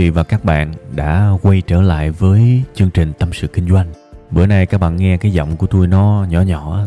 Vị 0.00 0.10
và 0.10 0.22
các 0.22 0.44
bạn 0.44 0.72
đã 0.94 1.30
quay 1.42 1.60
trở 1.60 1.82
lại 1.82 2.10
với 2.10 2.62
chương 2.74 2.90
trình 2.90 3.12
Tâm 3.18 3.32
sự 3.32 3.46
Kinh 3.46 3.68
doanh. 3.68 3.86
Bữa 4.30 4.46
nay 4.46 4.66
các 4.66 4.80
bạn 4.80 4.96
nghe 4.96 5.16
cái 5.16 5.32
giọng 5.32 5.56
của 5.56 5.66
tôi 5.66 5.86
nó 5.86 6.26
nhỏ 6.30 6.40
nhỏ, 6.40 6.86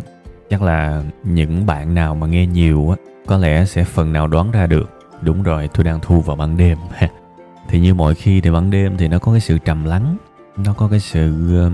chắc 0.50 0.62
là 0.62 1.04
những 1.24 1.66
bạn 1.66 1.94
nào 1.94 2.16
mà 2.16 2.28
nghe 2.28 2.48
nhiều 2.48 2.90
á 2.90 2.96
có 3.26 3.38
lẽ 3.38 3.66
sẽ 3.66 3.84
phần 3.84 4.14
nào 4.14 4.28
đoán 4.28 4.52
ra 4.52 4.68
được. 4.68 4.90
Đúng 5.22 5.44
rồi, 5.44 5.70
tôi 5.74 5.84
đang 5.84 6.00
thu 6.02 6.22
vào 6.22 6.36
ban 6.36 6.58
đêm. 6.58 6.78
thì 7.70 7.80
như 7.80 7.94
mọi 7.94 8.16
khi 8.16 8.42
thì 8.42 8.52
ban 8.52 8.72
đêm 8.72 8.98
thì 8.98 9.08
nó 9.08 9.20
có 9.20 9.32
cái 9.32 9.42
sự 9.42 9.58
trầm 9.58 9.86
lắng, 9.86 10.18
nó 10.58 10.74
có 10.74 10.88
cái 10.88 11.00
sự 11.00 11.34
uh, 11.68 11.74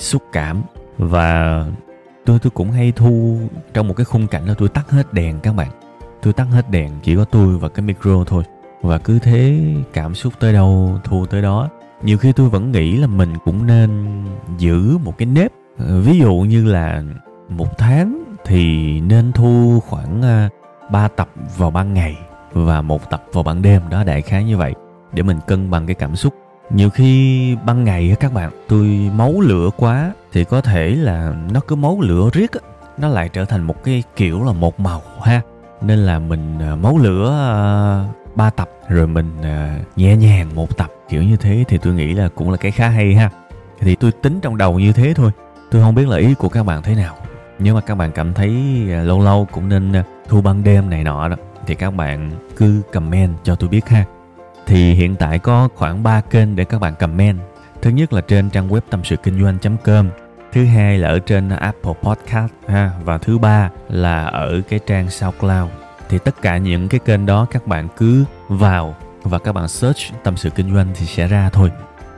xúc 0.00 0.22
cảm 0.32 0.62
và 0.98 1.64
tôi 2.24 2.38
tôi 2.38 2.50
cũng 2.50 2.70
hay 2.70 2.92
thu 2.92 3.38
trong 3.74 3.88
một 3.88 3.94
cái 3.96 4.04
khung 4.04 4.26
cảnh 4.26 4.46
là 4.46 4.54
tôi 4.58 4.68
tắt 4.68 4.90
hết 4.90 5.12
đèn 5.12 5.40
các 5.40 5.54
bạn. 5.54 5.70
Tôi 6.22 6.32
tắt 6.32 6.46
hết 6.50 6.70
đèn 6.70 6.90
chỉ 7.02 7.16
có 7.16 7.24
tôi 7.24 7.58
và 7.58 7.68
cái 7.68 7.82
micro 7.82 8.24
thôi 8.26 8.44
và 8.82 8.98
cứ 8.98 9.18
thế 9.18 9.60
cảm 9.92 10.14
xúc 10.14 10.32
tới 10.40 10.52
đâu, 10.52 10.98
thu 11.04 11.26
tới 11.26 11.42
đó. 11.42 11.68
Nhiều 12.02 12.18
khi 12.18 12.32
tôi 12.32 12.48
vẫn 12.48 12.72
nghĩ 12.72 12.96
là 12.96 13.06
mình 13.06 13.34
cũng 13.44 13.66
nên 13.66 14.24
giữ 14.58 14.98
một 15.04 15.18
cái 15.18 15.26
nếp. 15.26 15.52
Ví 15.78 16.18
dụ 16.18 16.34
như 16.34 16.64
là 16.64 17.02
một 17.48 17.78
tháng 17.78 18.24
thì 18.44 19.00
nên 19.00 19.32
thu 19.32 19.82
khoảng 19.86 20.22
à, 20.22 20.48
3 20.90 21.08
tập 21.08 21.28
vào 21.56 21.70
ban 21.70 21.94
ngày 21.94 22.16
và 22.52 22.82
một 22.82 23.10
tập 23.10 23.24
vào 23.32 23.42
ban 23.44 23.62
đêm. 23.62 23.82
Đó, 23.90 24.04
đại 24.04 24.22
khái 24.22 24.44
như 24.44 24.56
vậy, 24.56 24.74
để 25.12 25.22
mình 25.22 25.38
cân 25.46 25.70
bằng 25.70 25.86
cái 25.86 25.94
cảm 25.94 26.16
xúc. 26.16 26.34
Nhiều 26.70 26.90
khi 26.90 27.56
ban 27.66 27.84
ngày 27.84 28.16
các 28.20 28.32
bạn, 28.32 28.50
tôi 28.68 29.10
máu 29.16 29.40
lửa 29.40 29.70
quá 29.76 30.12
thì 30.32 30.44
có 30.44 30.60
thể 30.60 30.90
là 30.90 31.34
nó 31.52 31.60
cứ 31.60 31.76
máu 31.76 32.00
lửa 32.00 32.30
riết 32.32 32.50
nó 32.98 33.08
lại 33.08 33.28
trở 33.28 33.44
thành 33.44 33.62
một 33.62 33.84
cái 33.84 34.02
kiểu 34.16 34.44
là 34.44 34.52
một 34.52 34.80
màu 34.80 35.02
ha. 35.22 35.40
Nên 35.82 35.98
là 35.98 36.18
mình 36.18 36.58
à, 36.60 36.76
máu 36.76 36.98
lửa 36.98 37.30
à, 37.30 37.56
uh, 38.38 38.40
ba 38.40 38.50
tập 38.50 38.70
rồi 38.88 39.06
mình 39.06 39.32
uh, 39.40 39.98
nhẹ 39.98 40.16
nhàng 40.16 40.54
một 40.54 40.76
tập 40.76 40.90
kiểu 41.08 41.22
như 41.22 41.36
thế 41.36 41.64
thì 41.68 41.78
tôi 41.78 41.94
nghĩ 41.94 42.14
là 42.14 42.28
cũng 42.28 42.50
là 42.50 42.56
cái 42.56 42.70
khá 42.70 42.88
hay 42.88 43.14
ha. 43.14 43.30
Thì 43.80 43.94
tôi 43.94 44.12
tính 44.12 44.40
trong 44.40 44.56
đầu 44.56 44.78
như 44.78 44.92
thế 44.92 45.14
thôi 45.14 45.30
tôi 45.70 45.82
không 45.82 45.94
biết 45.94 46.08
là 46.08 46.16
ý 46.16 46.34
của 46.34 46.48
các 46.48 46.62
bạn 46.62 46.82
thế 46.82 46.94
nào. 46.94 47.16
Nếu 47.58 47.74
mà 47.74 47.80
các 47.80 47.94
bạn 47.94 48.12
cảm 48.12 48.34
thấy 48.34 48.82
uh, 48.84 49.06
lâu 49.06 49.20
lâu 49.20 49.48
cũng 49.52 49.68
nên 49.68 49.92
uh, 50.00 50.06
thu 50.28 50.40
ban 50.40 50.64
đêm 50.64 50.90
này 50.90 51.04
nọ 51.04 51.28
đó 51.28 51.36
thì 51.66 51.74
các 51.74 51.90
bạn 51.90 52.30
cứ 52.56 52.82
comment 52.92 53.34
cho 53.44 53.54
tôi 53.54 53.68
biết 53.68 53.88
ha. 53.88 54.04
Thì 54.66 54.94
hiện 54.94 55.16
tại 55.16 55.38
có 55.38 55.68
khoảng 55.74 56.02
3 56.02 56.20
kênh 56.20 56.56
để 56.56 56.64
các 56.64 56.80
bạn 56.80 56.94
comment. 56.98 57.38
Thứ 57.82 57.90
nhất 57.90 58.12
là 58.12 58.20
trên 58.20 58.50
trang 58.50 58.68
web 58.68 58.80
tâm 58.90 59.04
sự 59.04 59.16
kinh 59.16 59.42
doanh.com 59.42 60.10
thứ 60.52 60.64
hai 60.64 60.98
là 60.98 61.08
ở 61.08 61.18
trên 61.18 61.48
Apple 61.48 61.92
Podcast 62.02 62.52
ha 62.68 62.90
và 63.04 63.18
thứ 63.18 63.38
ba 63.38 63.70
là 63.88 64.24
ở 64.24 64.60
cái 64.68 64.80
trang 64.86 65.10
SoundCloud 65.10 65.87
thì 66.08 66.18
tất 66.18 66.42
cả 66.42 66.58
những 66.58 66.88
cái 66.88 67.00
kênh 67.04 67.26
đó 67.26 67.46
các 67.50 67.66
bạn 67.66 67.88
cứ 67.96 68.24
vào 68.48 68.96
và 69.22 69.38
các 69.38 69.52
bạn 69.52 69.68
search 69.68 69.98
tâm 70.24 70.36
sự 70.36 70.50
kinh 70.50 70.74
doanh 70.74 70.86
thì 70.94 71.06
sẽ 71.06 71.26
ra 71.26 71.50
thôi. 71.52 71.70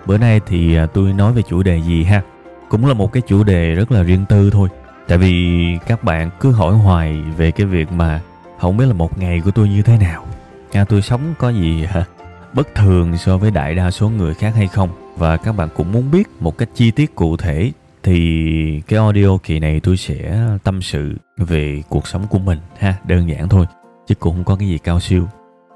Bữa 0.07 0.19
nay 0.19 0.41
thì 0.47 0.77
à, 0.77 0.87
tôi 0.87 1.13
nói 1.13 1.33
về 1.33 1.43
chủ 1.43 1.63
đề 1.63 1.81
gì 1.81 2.05
ha? 2.05 2.23
Cũng 2.69 2.87
là 2.87 2.95
một 2.95 3.13
cái 3.13 3.23
chủ 3.27 3.45
đề 3.45 3.75
rất 3.75 3.93
là 3.93 4.03
riêng 4.03 4.25
tư 4.29 4.51
thôi. 4.51 4.69
Tại 5.09 5.19
vì 5.19 5.57
các 5.87 6.05
bạn 6.05 6.31
cứ 6.41 6.53
hỏi 6.53 6.75
hoài 6.75 7.23
về 7.37 7.51
cái 7.51 7.67
việc 7.67 7.93
mà 7.93 8.21
không 8.61 8.77
biết 8.77 8.87
là 8.87 8.93
một 8.93 9.19
ngày 9.19 9.41
của 9.45 9.51
tôi 9.51 9.69
như 9.69 9.83
thế 9.83 9.99
nào. 9.99 10.27
À, 10.73 10.85
tôi 10.85 11.03
sống 11.03 11.35
có 11.39 11.49
gì 11.49 11.85
hả 11.85 12.05
bất 12.53 12.75
thường 12.75 13.19
so 13.19 13.39
với 13.39 13.51
đại 13.51 13.75
đa 13.75 13.91
số 13.91 14.09
người 14.09 14.35
khác 14.35 14.53
hay 14.57 14.67
không? 14.67 14.91
Và 15.17 15.37
các 15.37 15.53
bạn 15.53 15.69
cũng 15.75 15.93
muốn 15.93 16.11
biết 16.11 16.29
một 16.41 16.59
cách 16.59 16.69
chi 16.75 16.91
tiết 16.91 17.15
cụ 17.15 17.37
thể 17.37 17.73
thì 18.03 18.83
cái 18.89 18.99
audio 18.99 19.37
kỳ 19.43 19.59
này 19.61 19.81
tôi 19.81 19.97
sẽ 19.97 20.43
tâm 20.65 20.83
sự 20.83 21.17
về 21.37 21.83
cuộc 21.89 22.07
sống 22.07 22.27
của 22.27 22.39
mình 22.39 22.59
ha 22.79 22.95
đơn 23.05 23.29
giản 23.29 23.49
thôi 23.49 23.67
chứ 24.11 24.15
cũng 24.15 24.35
không 24.35 24.45
có 24.45 24.57
cái 24.57 24.69
gì 24.69 24.79
cao 24.79 25.01
siêu. 25.01 25.29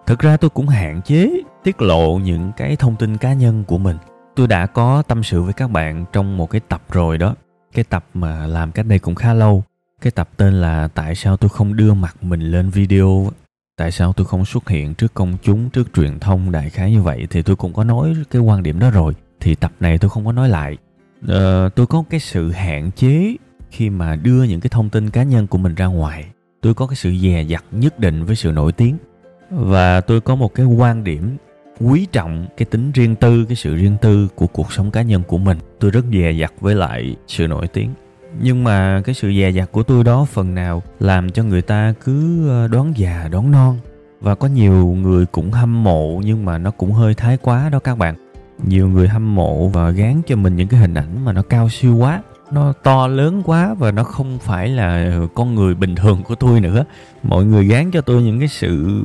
Thực 0.06 0.18
ra 0.18 0.36
tôi 0.36 0.50
cũng 0.50 0.68
hạn 0.68 1.02
chế 1.02 1.30
tiết 1.62 1.82
lộ 1.82 2.18
những 2.18 2.52
cái 2.56 2.76
thông 2.76 2.96
tin 2.96 3.16
cá 3.16 3.32
nhân 3.32 3.64
của 3.64 3.78
mình. 3.78 3.96
Tôi 4.36 4.46
đã 4.46 4.66
có 4.66 5.02
tâm 5.02 5.22
sự 5.22 5.42
với 5.42 5.52
các 5.52 5.70
bạn 5.70 6.04
trong 6.12 6.36
một 6.36 6.50
cái 6.50 6.60
tập 6.68 6.82
rồi 6.90 7.18
đó. 7.18 7.34
Cái 7.72 7.84
tập 7.84 8.04
mà 8.14 8.46
làm 8.46 8.72
cách 8.72 8.86
đây 8.86 8.98
cũng 8.98 9.14
khá 9.14 9.34
lâu. 9.34 9.64
Cái 10.00 10.10
tập 10.10 10.28
tên 10.36 10.54
là 10.54 10.88
tại 10.94 11.14
sao 11.14 11.36
tôi 11.36 11.48
không 11.48 11.76
đưa 11.76 11.94
mặt 11.94 12.16
mình 12.22 12.40
lên 12.40 12.70
video? 12.70 13.30
Tại 13.76 13.90
sao 13.90 14.12
tôi 14.12 14.26
không 14.26 14.44
xuất 14.44 14.68
hiện 14.68 14.94
trước 14.94 15.14
công 15.14 15.36
chúng 15.42 15.70
trước 15.70 15.94
truyền 15.94 16.18
thông 16.18 16.52
đại 16.52 16.70
khái 16.70 16.90
như 16.90 17.02
vậy? 17.02 17.26
Thì 17.30 17.42
tôi 17.42 17.56
cũng 17.56 17.72
có 17.72 17.84
nói 17.84 18.14
cái 18.30 18.42
quan 18.42 18.62
điểm 18.62 18.78
đó 18.78 18.90
rồi. 18.90 19.12
Thì 19.40 19.54
tập 19.54 19.72
này 19.80 19.98
tôi 19.98 20.10
không 20.10 20.26
có 20.26 20.32
nói 20.32 20.48
lại. 20.48 20.76
Ờ, 21.28 21.68
tôi 21.68 21.86
có 21.86 22.04
cái 22.10 22.20
sự 22.20 22.50
hạn 22.50 22.90
chế 22.90 23.36
khi 23.70 23.90
mà 23.90 24.16
đưa 24.16 24.42
những 24.42 24.60
cái 24.60 24.70
thông 24.70 24.90
tin 24.90 25.10
cá 25.10 25.22
nhân 25.22 25.46
của 25.46 25.58
mình 25.58 25.74
ra 25.74 25.86
ngoài 25.86 26.24
tôi 26.64 26.74
có 26.74 26.86
cái 26.86 26.96
sự 26.96 27.14
dè 27.22 27.42
dặt 27.42 27.64
nhất 27.72 27.98
định 27.98 28.24
với 28.24 28.36
sự 28.36 28.52
nổi 28.52 28.72
tiếng. 28.72 28.96
Và 29.50 30.00
tôi 30.00 30.20
có 30.20 30.34
một 30.34 30.54
cái 30.54 30.66
quan 30.66 31.04
điểm 31.04 31.36
quý 31.80 32.06
trọng 32.12 32.46
cái 32.56 32.66
tính 32.66 32.92
riêng 32.92 33.16
tư, 33.16 33.44
cái 33.44 33.56
sự 33.56 33.76
riêng 33.76 33.96
tư 34.02 34.28
của 34.34 34.46
cuộc 34.46 34.72
sống 34.72 34.90
cá 34.90 35.02
nhân 35.02 35.22
của 35.26 35.38
mình. 35.38 35.58
Tôi 35.80 35.90
rất 35.90 36.04
dè 36.12 36.32
dặt 36.32 36.52
với 36.60 36.74
lại 36.74 37.16
sự 37.26 37.46
nổi 37.46 37.68
tiếng. 37.68 37.90
Nhưng 38.40 38.64
mà 38.64 39.02
cái 39.04 39.14
sự 39.14 39.32
dè 39.38 39.50
dặt 39.50 39.72
của 39.72 39.82
tôi 39.82 40.04
đó 40.04 40.24
phần 40.24 40.54
nào 40.54 40.82
làm 41.00 41.30
cho 41.30 41.42
người 41.42 41.62
ta 41.62 41.94
cứ 42.04 42.48
ờ, 42.48 42.68
đoán 42.68 42.92
già, 42.96 43.28
đoán 43.32 43.50
non. 43.50 43.78
Và 44.20 44.34
có 44.34 44.48
nhiều 44.48 44.86
người 44.86 45.26
cũng 45.26 45.50
hâm 45.50 45.84
mộ 45.84 46.20
nhưng 46.24 46.44
mà 46.44 46.58
nó 46.58 46.70
cũng 46.70 46.92
hơi 46.92 47.14
thái 47.14 47.36
quá 47.36 47.68
đó 47.68 47.78
các 47.78 47.98
bạn. 47.98 48.14
Nhiều 48.66 48.88
người 48.88 49.08
hâm 49.08 49.34
mộ 49.34 49.68
và 49.68 49.90
gán 49.90 50.22
cho 50.26 50.36
mình 50.36 50.56
những 50.56 50.68
cái 50.68 50.80
hình 50.80 50.94
ảnh 50.94 51.24
mà 51.24 51.32
nó 51.32 51.42
cao 51.42 51.68
siêu 51.68 51.96
quá 51.96 52.22
nó 52.54 52.72
to 52.82 53.06
lớn 53.06 53.42
quá 53.44 53.74
và 53.74 53.90
nó 53.90 54.04
không 54.04 54.38
phải 54.38 54.68
là 54.68 55.18
con 55.34 55.54
người 55.54 55.74
bình 55.74 55.94
thường 55.94 56.22
của 56.22 56.34
tôi 56.34 56.60
nữa. 56.60 56.84
Mọi 57.22 57.44
người 57.44 57.64
gán 57.64 57.90
cho 57.90 58.00
tôi 58.00 58.22
những 58.22 58.38
cái 58.38 58.48
sự 58.48 59.02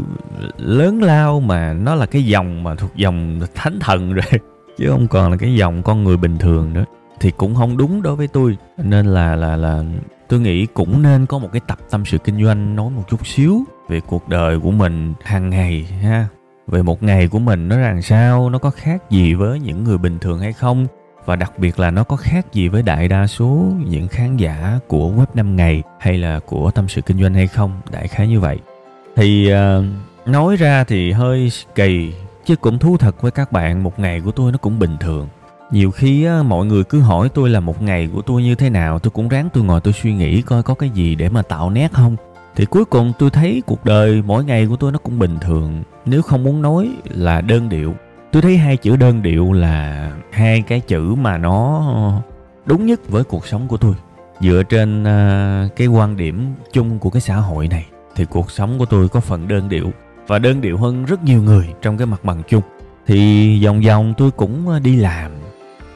lớn 0.58 1.04
lao 1.04 1.40
mà 1.40 1.74
nó 1.74 1.96
là 1.96 2.06
cái 2.06 2.24
dòng 2.24 2.64
mà 2.64 2.76
thuộc 2.76 2.96
dòng 2.96 3.40
thánh 3.56 3.80
thần 3.80 4.14
rồi, 4.14 4.26
chứ 4.78 4.90
không 4.90 5.08
còn 5.08 5.32
là 5.32 5.38
cái 5.38 5.56
dòng 5.56 5.84
con 5.84 6.04
người 6.04 6.18
bình 6.18 6.38
thường 6.38 6.74
nữa. 6.74 6.86
Thì 7.20 7.32
cũng 7.32 7.56
không 7.56 7.78
đúng 7.78 8.02
đối 8.02 8.16
với 8.16 8.28
tôi, 8.28 8.58
nên 8.78 9.06
là 9.06 9.36
là 9.36 9.56
là 9.56 9.84
tôi 10.28 10.40
nghĩ 10.40 10.66
cũng 10.66 11.02
nên 11.02 11.26
có 11.26 11.40
một 11.40 11.50
cái 11.52 11.62
tập 11.68 11.78
tâm 11.90 12.06
sự 12.06 12.18
kinh 12.18 12.44
doanh 12.46 12.76
nói 12.76 12.90
một 12.90 13.04
chút 13.10 13.28
xíu 13.28 13.64
về 13.88 14.00
cuộc 14.00 14.30
đời 14.30 14.60
của 14.60 14.72
mình 14.72 15.14
hàng 15.24 15.50
ngày 15.50 15.84
ha. 16.02 16.28
Về 16.68 16.82
một 16.82 17.04
ngày 17.04 17.28
của 17.28 17.40
mình 17.40 17.68
nó 17.68 17.78
làm 17.78 18.02
sao, 18.02 18.50
nó 18.50 18.60
có 18.60 18.70
khác 18.70 19.12
gì 19.12 19.34
với 19.34 19.60
những 19.60 19.84
người 19.84 19.98
bình 19.98 20.20
thường 20.20 20.40
hay 20.40 20.54
không? 20.54 20.88
Và 21.30 21.36
đặc 21.36 21.60
biệt 21.60 21.80
là 21.80 21.92
nó 21.92 22.04
có 22.04 22.16
khác 22.16 22.54
gì 22.54 22.68
với 22.68 22.82
đại 22.82 23.08
đa 23.08 23.28
số 23.28 23.74
những 23.86 24.08
khán 24.08 24.38
giả 24.38 24.80
của 24.88 25.12
web 25.12 25.26
5 25.34 25.56
ngày 25.56 25.84
hay 26.00 26.18
là 26.18 26.40
của 26.40 26.72
tâm 26.72 26.88
sự 26.88 27.02
kinh 27.02 27.22
doanh 27.22 27.34
hay 27.34 27.48
không? 27.48 27.82
Đại 27.92 28.08
khái 28.08 28.28
như 28.28 28.40
vậy. 28.40 28.58
Thì 29.16 29.54
uh, 29.54 29.86
nói 30.28 30.56
ra 30.56 30.84
thì 30.84 31.12
hơi 31.12 31.52
kỳ 31.76 32.14
chứ 32.46 32.56
cũng 32.56 32.80
thú 32.80 32.98
thật 32.98 33.22
với 33.22 33.32
các 33.32 33.52
bạn 33.52 33.84
một 33.84 34.00
ngày 34.00 34.22
của 34.22 34.32
tôi 34.32 34.52
nó 34.52 34.58
cũng 34.58 34.80
bình 34.80 34.98
thường. 35.00 35.28
Nhiều 35.72 35.92
khi 35.92 36.26
á, 36.26 36.44
mọi 36.44 36.66
người 36.66 36.84
cứ 36.84 37.00
hỏi 37.00 37.30
tôi 37.34 37.50
là 37.50 37.60
một 37.60 37.82
ngày 37.82 38.10
của 38.14 38.22
tôi 38.22 38.44
như 38.44 38.56
thế 38.56 38.70
nào 38.70 39.00
tôi 39.00 39.12
cũng 39.12 39.30
ráng 39.30 39.50
tôi 39.54 39.64
ngồi 39.64 39.82
tôi 39.82 39.94
suy 39.94 40.14
nghĩ 40.14 40.42
coi 40.42 40.64
có 40.64 40.74
cái 40.74 40.90
gì 40.90 41.16
để 41.16 41.30
mà 41.30 41.42
tạo 41.42 41.70
nét 41.70 41.92
không. 41.94 42.16
Thì 42.56 42.66
cuối 42.66 42.86
cùng 42.86 43.14
tôi 43.20 43.30
thấy 43.30 43.64
cuộc 43.66 43.86
đời 43.86 44.22
mỗi 44.26 44.46
ngày 44.46 44.68
của 44.68 44.76
tôi 44.76 44.92
nó 44.92 45.00
cũng 45.00 45.20
bình 45.20 45.38
thường 45.42 45.84
nếu 46.06 46.22
không 46.22 46.44
muốn 46.44 46.62
nói 46.62 46.90
là 47.04 47.42
đơn 47.42 47.70
điệu 47.70 47.96
tôi 48.32 48.42
thấy 48.42 48.58
hai 48.58 48.78
chữ 48.78 48.96
đơn 48.96 49.22
điệu 49.22 49.54
là 49.54 50.12
hai 50.32 50.62
cái 50.62 50.80
chữ 50.80 51.16
mà 51.16 51.38
nó 51.38 52.22
đúng 52.66 52.86
nhất 52.86 53.10
với 53.10 53.24
cuộc 53.24 53.48
sống 53.48 53.68
của 53.68 53.78
tôi. 53.78 53.94
Dựa 54.40 54.64
trên 54.70 55.04
uh, 55.04 55.76
cái 55.76 55.88
quan 55.88 56.18
điểm 56.18 56.54
chung 56.72 57.00
của 57.00 57.10
cái 57.10 57.22
xã 57.22 57.36
hội 57.36 57.68
này 57.68 57.86
thì 58.16 58.26
cuộc 58.26 58.52
sống 58.52 58.80
của 58.80 58.86
tôi 58.86 59.10
có 59.10 59.20
phần 59.20 59.48
đơn 59.48 59.70
điệu 59.70 59.92
và 60.28 60.40
đơn 60.40 60.62
điệu 60.62 60.78
hơn 60.78 61.06
rất 61.06 61.24
nhiều 61.24 61.42
người 61.42 61.70
trong 61.82 61.98
cái 61.98 62.08
mặt 62.08 62.24
bằng 62.24 62.42
chung. 62.48 62.64
Thì 63.08 63.66
vòng 63.66 63.82
vòng 63.82 64.14
tôi 64.18 64.32
cũng 64.32 64.84
đi 64.84 64.96
làm 64.96 65.32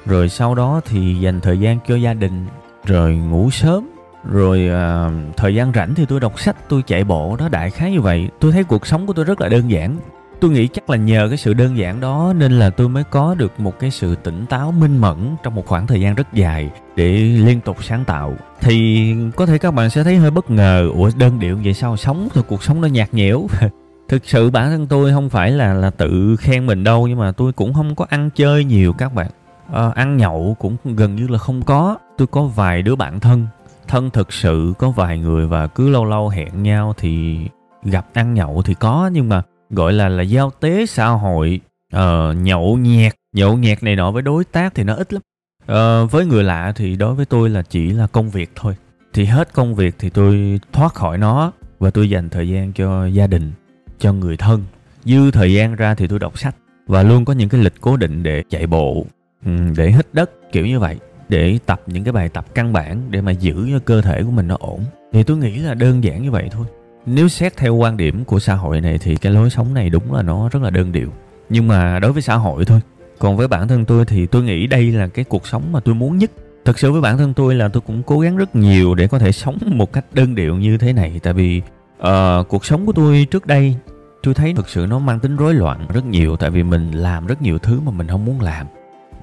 rồi 0.05 0.29
sau 0.29 0.55
đó 0.55 0.81
thì 0.85 1.15
dành 1.15 1.41
thời 1.41 1.59
gian 1.59 1.79
cho 1.87 1.95
gia 1.95 2.13
đình 2.13 2.45
rồi 2.85 3.15
ngủ 3.15 3.49
sớm 3.51 3.89
rồi 4.29 4.69
à, 4.69 5.09
thời 5.37 5.55
gian 5.55 5.71
rảnh 5.75 5.95
thì 5.95 6.05
tôi 6.05 6.19
đọc 6.19 6.39
sách 6.39 6.55
tôi 6.69 6.81
chạy 6.87 7.03
bộ 7.03 7.35
đó 7.39 7.49
đại 7.49 7.69
khái 7.69 7.91
như 7.91 8.01
vậy. 8.01 8.29
Tôi 8.39 8.51
thấy 8.51 8.63
cuộc 8.63 8.87
sống 8.87 9.07
của 9.07 9.13
tôi 9.13 9.25
rất 9.25 9.41
là 9.41 9.49
đơn 9.49 9.71
giản 9.71 9.97
tôi 10.43 10.51
nghĩ 10.51 10.67
chắc 10.67 10.89
là 10.89 10.97
nhờ 10.97 11.27
cái 11.29 11.37
sự 11.37 11.53
đơn 11.53 11.77
giản 11.77 11.99
đó 11.99 12.33
nên 12.37 12.51
là 12.51 12.69
tôi 12.69 12.89
mới 12.89 13.03
có 13.03 13.35
được 13.35 13.59
một 13.59 13.79
cái 13.79 13.91
sự 13.91 14.15
tỉnh 14.15 14.45
táo 14.45 14.71
minh 14.71 14.97
mẫn 14.97 15.35
trong 15.43 15.55
một 15.55 15.65
khoảng 15.65 15.87
thời 15.87 16.01
gian 16.01 16.15
rất 16.15 16.33
dài 16.33 16.69
để 16.95 17.13
liên 17.17 17.61
tục 17.61 17.83
sáng 17.83 18.05
tạo. 18.05 18.35
Thì 18.61 19.15
có 19.35 19.45
thể 19.45 19.57
các 19.57 19.73
bạn 19.73 19.89
sẽ 19.89 20.03
thấy 20.03 20.15
hơi 20.15 20.31
bất 20.31 20.51
ngờ. 20.51 20.89
Ủa 20.93 21.09
đơn 21.17 21.39
điệu 21.39 21.57
vậy 21.63 21.73
sao? 21.73 21.97
Sống 21.97 22.27
thì 22.33 22.41
cuộc 22.47 22.63
sống 22.63 22.81
nó 22.81 22.87
nhạt 22.87 23.13
nhẽo. 23.13 23.47
Thực 24.09 24.25
sự 24.25 24.49
bản 24.49 24.69
thân 24.69 24.87
tôi 24.87 25.11
không 25.11 25.29
phải 25.29 25.51
là 25.51 25.73
là 25.73 25.89
tự 25.89 26.35
khen 26.39 26.65
mình 26.65 26.83
đâu 26.83 27.07
nhưng 27.07 27.19
mà 27.19 27.31
tôi 27.31 27.53
cũng 27.53 27.73
không 27.73 27.95
có 27.95 28.05
ăn 28.09 28.29
chơi 28.35 28.63
nhiều 28.63 28.93
các 28.93 29.13
bạn. 29.13 29.29
À, 29.73 29.91
ăn 29.95 30.17
nhậu 30.17 30.55
cũng 30.59 30.77
gần 30.83 31.15
như 31.15 31.27
là 31.27 31.37
không 31.37 31.61
có. 31.61 31.97
Tôi 32.17 32.27
có 32.27 32.43
vài 32.43 32.81
đứa 32.81 32.95
bạn 32.95 33.19
thân. 33.19 33.47
Thân 33.87 34.09
thực 34.09 34.33
sự 34.33 34.73
có 34.77 34.89
vài 34.89 35.17
người 35.17 35.47
và 35.47 35.67
cứ 35.67 35.89
lâu 35.89 36.05
lâu 36.05 36.29
hẹn 36.29 36.63
nhau 36.63 36.93
thì 36.97 37.39
gặp 37.83 38.05
ăn 38.13 38.33
nhậu 38.33 38.61
thì 38.61 38.73
có 38.73 39.09
nhưng 39.13 39.29
mà 39.29 39.43
gọi 39.75 39.93
là 39.93 40.09
là 40.09 40.23
giao 40.23 40.51
tế 40.59 40.85
xã 40.85 41.07
hội 41.07 41.59
uh, 41.95 41.99
nhậu 42.37 42.77
nhẹt. 42.77 43.13
Nhậu 43.35 43.57
nhẹt 43.57 43.83
này 43.83 43.95
nọ 43.95 44.11
với 44.11 44.21
đối 44.21 44.43
tác 44.43 44.75
thì 44.75 44.83
nó 44.83 44.95
ít 44.95 45.13
lắm. 45.13 45.21
Uh, 45.63 46.11
với 46.11 46.25
người 46.25 46.43
lạ 46.43 46.73
thì 46.75 46.95
đối 46.95 47.15
với 47.15 47.25
tôi 47.25 47.49
là 47.49 47.61
chỉ 47.61 47.91
là 47.91 48.07
công 48.07 48.29
việc 48.29 48.51
thôi. 48.55 48.75
Thì 49.13 49.25
hết 49.25 49.53
công 49.53 49.75
việc 49.75 49.95
thì 49.99 50.09
tôi 50.09 50.59
thoát 50.73 50.93
khỏi 50.93 51.17
nó 51.17 51.51
và 51.79 51.89
tôi 51.89 52.09
dành 52.09 52.29
thời 52.29 52.49
gian 52.49 52.73
cho 52.73 53.05
gia 53.05 53.27
đình 53.27 53.51
cho 53.99 54.13
người 54.13 54.37
thân. 54.37 54.63
Dư 55.05 55.31
thời 55.31 55.53
gian 55.53 55.75
ra 55.75 55.95
thì 55.95 56.07
tôi 56.07 56.19
đọc 56.19 56.39
sách 56.39 56.55
và 56.87 57.03
luôn 57.03 57.25
có 57.25 57.33
những 57.33 57.49
cái 57.49 57.63
lịch 57.63 57.81
cố 57.81 57.97
định 57.97 58.23
để 58.23 58.43
chạy 58.49 58.67
bộ 58.67 59.05
ừ, 59.45 59.51
để 59.77 59.91
hít 59.91 60.07
đất 60.13 60.51
kiểu 60.51 60.65
như 60.65 60.79
vậy 60.79 60.97
để 61.29 61.59
tập 61.65 61.81
những 61.87 62.03
cái 62.03 62.11
bài 62.11 62.29
tập 62.29 62.45
căn 62.55 62.73
bản 62.73 63.01
để 63.09 63.21
mà 63.21 63.31
giữ 63.31 63.67
cho 63.71 63.79
cơ 63.79 64.01
thể 64.01 64.23
của 64.23 64.31
mình 64.31 64.47
nó 64.47 64.57
ổn. 64.59 64.83
Thì 65.13 65.23
tôi 65.23 65.37
nghĩ 65.37 65.57
là 65.57 65.73
đơn 65.73 66.03
giản 66.03 66.23
như 66.23 66.31
vậy 66.31 66.49
thôi 66.51 66.65
nếu 67.05 67.27
xét 67.27 67.57
theo 67.57 67.75
quan 67.75 67.97
điểm 67.97 68.25
của 68.25 68.39
xã 68.39 68.55
hội 68.55 68.81
này 68.81 68.97
thì 68.97 69.15
cái 69.15 69.31
lối 69.31 69.49
sống 69.49 69.73
này 69.73 69.89
đúng 69.89 70.13
là 70.13 70.21
nó 70.21 70.49
rất 70.49 70.63
là 70.63 70.69
đơn 70.69 70.91
điệu. 70.91 71.09
Nhưng 71.49 71.67
mà 71.67 71.99
đối 71.99 72.13
với 72.13 72.21
xã 72.21 72.35
hội 72.35 72.65
thôi. 72.65 72.79
Còn 73.19 73.37
với 73.37 73.47
bản 73.47 73.67
thân 73.67 73.85
tôi 73.85 74.05
thì 74.05 74.25
tôi 74.25 74.43
nghĩ 74.43 74.67
đây 74.67 74.91
là 74.91 75.07
cái 75.07 75.25
cuộc 75.25 75.47
sống 75.47 75.71
mà 75.71 75.79
tôi 75.79 75.95
muốn 75.95 76.17
nhất. 76.17 76.31
Thực 76.65 76.79
sự 76.79 76.91
với 76.91 77.01
bản 77.01 77.17
thân 77.17 77.33
tôi 77.33 77.55
là 77.55 77.67
tôi 77.67 77.81
cũng 77.81 78.03
cố 78.03 78.19
gắng 78.19 78.37
rất 78.37 78.55
nhiều 78.55 78.95
để 78.95 79.07
có 79.07 79.19
thể 79.19 79.31
sống 79.31 79.57
một 79.65 79.93
cách 79.93 80.05
đơn 80.13 80.35
điệu 80.35 80.55
như 80.55 80.77
thế 80.77 80.93
này. 80.93 81.19
Tại 81.23 81.33
vì 81.33 81.61
uh, 81.99 82.47
cuộc 82.47 82.65
sống 82.65 82.85
của 82.85 82.93
tôi 82.93 83.27
trước 83.31 83.47
đây 83.47 83.75
tôi 84.23 84.33
thấy 84.33 84.53
thực 84.53 84.69
sự 84.69 84.85
nó 84.89 84.99
mang 84.99 85.19
tính 85.19 85.35
rối 85.35 85.53
loạn 85.53 85.87
rất 85.93 86.05
nhiều. 86.05 86.35
Tại 86.35 86.49
vì 86.49 86.63
mình 86.63 86.91
làm 86.91 87.27
rất 87.27 87.41
nhiều 87.41 87.57
thứ 87.57 87.79
mà 87.79 87.91
mình 87.91 88.07
không 88.07 88.25
muốn 88.25 88.41
làm. 88.41 88.67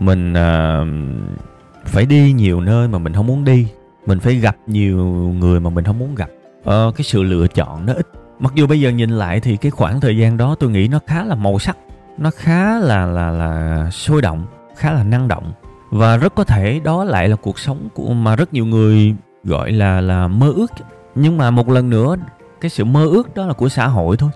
Mình 0.00 0.32
uh, 0.32 1.86
phải 1.86 2.06
đi 2.06 2.32
nhiều 2.32 2.60
nơi 2.60 2.88
mà 2.88 2.98
mình 2.98 3.12
không 3.12 3.26
muốn 3.26 3.44
đi. 3.44 3.66
Mình 4.06 4.20
phải 4.20 4.34
gặp 4.34 4.56
nhiều 4.66 4.96
người 5.38 5.60
mà 5.60 5.70
mình 5.70 5.84
không 5.84 5.98
muốn 5.98 6.14
gặp 6.14 6.28
uh, 6.60 6.96
cái 6.96 7.04
sự 7.04 7.22
lựa 7.22 7.46
chọn 7.46 7.86
nó 7.86 7.92
ít. 7.92 8.06
Mặc 8.38 8.52
dù 8.54 8.66
bây 8.66 8.80
giờ 8.80 8.90
nhìn 8.90 9.10
lại 9.10 9.40
thì 9.40 9.56
cái 9.56 9.70
khoảng 9.70 10.00
thời 10.00 10.16
gian 10.16 10.36
đó 10.36 10.54
tôi 10.60 10.70
nghĩ 10.70 10.88
nó 10.88 11.00
khá 11.06 11.24
là 11.24 11.34
màu 11.34 11.58
sắc 11.58 11.76
nó 12.18 12.30
khá 12.36 12.78
là 12.78 13.06
là 13.06 13.30
là 13.30 13.90
sôi 13.90 14.22
động 14.22 14.46
khá 14.76 14.92
là 14.92 15.02
năng 15.02 15.28
động. 15.28 15.52
Và 15.90 16.16
rất 16.16 16.34
có 16.34 16.44
thể 16.44 16.80
đó 16.84 17.04
lại 17.04 17.28
là 17.28 17.36
cuộc 17.36 17.58
sống 17.58 17.88
của 17.94 18.12
mà 18.12 18.36
rất 18.36 18.52
nhiều 18.52 18.66
người 18.66 19.14
gọi 19.44 19.72
là 19.72 20.00
là 20.00 20.28
mơ 20.28 20.52
ước. 20.56 20.72
Nhưng 21.14 21.36
mà 21.36 21.50
một 21.50 21.68
lần 21.68 21.90
nữa 21.90 22.16
cái 22.60 22.70
sự 22.70 22.84
mơ 22.84 23.06
ước 23.06 23.34
đó 23.34 23.46
là 23.46 23.52
của 23.52 23.68
xã 23.68 23.86
hội 23.86 24.16
thôi. 24.16 24.30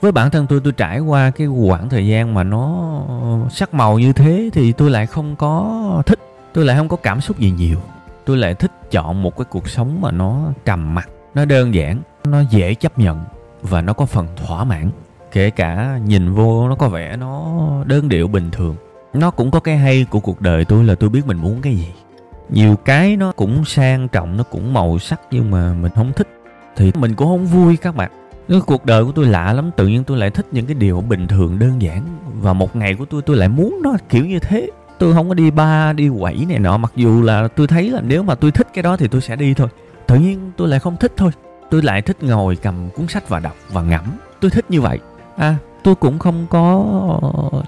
Với 0.00 0.12
bản 0.12 0.30
thân 0.30 0.46
tôi 0.46 0.60
tôi 0.64 0.72
trải 0.72 1.00
qua 1.00 1.30
cái 1.30 1.46
khoảng 1.66 1.88
thời 1.88 2.06
gian 2.06 2.34
mà 2.34 2.42
nó 2.42 3.00
sắc 3.50 3.74
màu 3.74 3.98
như 3.98 4.12
thế 4.12 4.50
thì 4.52 4.72
tôi 4.72 4.90
lại 4.90 5.06
không 5.06 5.36
có 5.36 6.02
thích 6.06 6.18
tôi 6.52 6.64
lại 6.64 6.76
không 6.76 6.88
có 6.88 6.96
cảm 6.96 7.20
xúc 7.20 7.38
gì 7.38 7.50
nhiều. 7.50 7.78
Tôi 8.24 8.36
lại 8.36 8.54
thích 8.54 8.72
chọn 8.90 9.22
một 9.22 9.36
cái 9.36 9.44
cuộc 9.44 9.68
sống 9.68 10.00
mà 10.00 10.10
nó 10.10 10.40
trầm 10.64 10.94
mặc 10.94 11.08
nó 11.34 11.44
đơn 11.44 11.74
giản, 11.74 12.02
nó 12.24 12.40
dễ 12.40 12.74
chấp 12.74 12.98
nhận 12.98 13.20
và 13.62 13.82
nó 13.82 13.92
có 13.92 14.06
phần 14.06 14.26
thỏa 14.36 14.64
mãn. 14.64 14.90
Kể 15.32 15.50
cả 15.50 15.98
nhìn 16.06 16.32
vô, 16.32 16.68
nó 16.68 16.74
có 16.74 16.88
vẻ 16.88 17.16
nó 17.16 17.60
đơn 17.84 18.08
điệu 18.08 18.28
bình 18.28 18.50
thường. 18.50 18.76
Nó 19.12 19.30
cũng 19.30 19.50
có 19.50 19.60
cái 19.60 19.76
hay 19.76 20.06
của 20.10 20.20
cuộc 20.20 20.40
đời 20.40 20.64
tôi 20.64 20.84
là 20.84 20.94
tôi 20.94 21.10
biết 21.10 21.26
mình 21.26 21.36
muốn 21.36 21.62
cái 21.62 21.74
gì. 21.74 21.88
Nhiều 22.48 22.76
cái 22.76 23.16
nó 23.16 23.32
cũng 23.32 23.64
sang 23.64 24.08
trọng, 24.08 24.36
nó 24.36 24.44
cũng 24.44 24.72
màu 24.72 24.98
sắc 24.98 25.20
nhưng 25.30 25.50
mà 25.50 25.72
mình 25.72 25.92
không 25.94 26.12
thích. 26.12 26.28
Thì 26.76 26.92
mình 26.94 27.14
cũng 27.14 27.28
không 27.28 27.46
vui 27.46 27.76
các 27.76 27.96
bạn. 27.96 28.10
Cái 28.48 28.60
cuộc 28.66 28.86
đời 28.86 29.04
của 29.04 29.12
tôi 29.12 29.26
lạ 29.26 29.52
lắm, 29.52 29.70
tự 29.76 29.86
nhiên 29.86 30.04
tôi 30.04 30.18
lại 30.18 30.30
thích 30.30 30.46
những 30.52 30.66
cái 30.66 30.74
điều 30.74 31.00
bình 31.00 31.26
thường, 31.26 31.58
đơn 31.58 31.82
giản. 31.82 32.02
Và 32.40 32.52
một 32.52 32.76
ngày 32.76 32.94
của 32.94 33.04
tôi 33.04 33.22
tôi 33.22 33.36
lại 33.36 33.48
muốn 33.48 33.78
nó 33.82 33.92
kiểu 34.08 34.26
như 34.26 34.38
thế. 34.38 34.70
Tôi 34.98 35.14
không 35.14 35.28
có 35.28 35.34
đi 35.34 35.50
ba, 35.50 35.92
đi 35.92 36.10
quẩy 36.20 36.46
này 36.48 36.58
nọ, 36.58 36.76
mặc 36.76 36.92
dù 36.96 37.22
là 37.22 37.48
tôi 37.48 37.66
thấy 37.66 37.90
là 37.90 38.00
nếu 38.00 38.22
mà 38.22 38.34
tôi 38.34 38.50
thích 38.50 38.68
cái 38.74 38.82
đó 38.82 38.96
thì 38.96 39.08
tôi 39.08 39.20
sẽ 39.20 39.36
đi 39.36 39.54
thôi 39.54 39.68
tự 40.08 40.16
nhiên 40.16 40.52
tôi 40.56 40.68
lại 40.68 40.80
không 40.80 40.96
thích 40.96 41.12
thôi. 41.16 41.30
Tôi 41.70 41.82
lại 41.82 42.02
thích 42.02 42.22
ngồi 42.22 42.56
cầm 42.56 42.90
cuốn 42.90 43.08
sách 43.08 43.28
và 43.28 43.40
đọc 43.40 43.54
và 43.72 43.82
ngẫm. 43.82 44.04
Tôi 44.40 44.50
thích 44.50 44.64
như 44.68 44.80
vậy. 44.80 44.98
À 45.36 45.56
tôi 45.82 45.94
cũng 45.94 46.18
không 46.18 46.46
có 46.50 46.84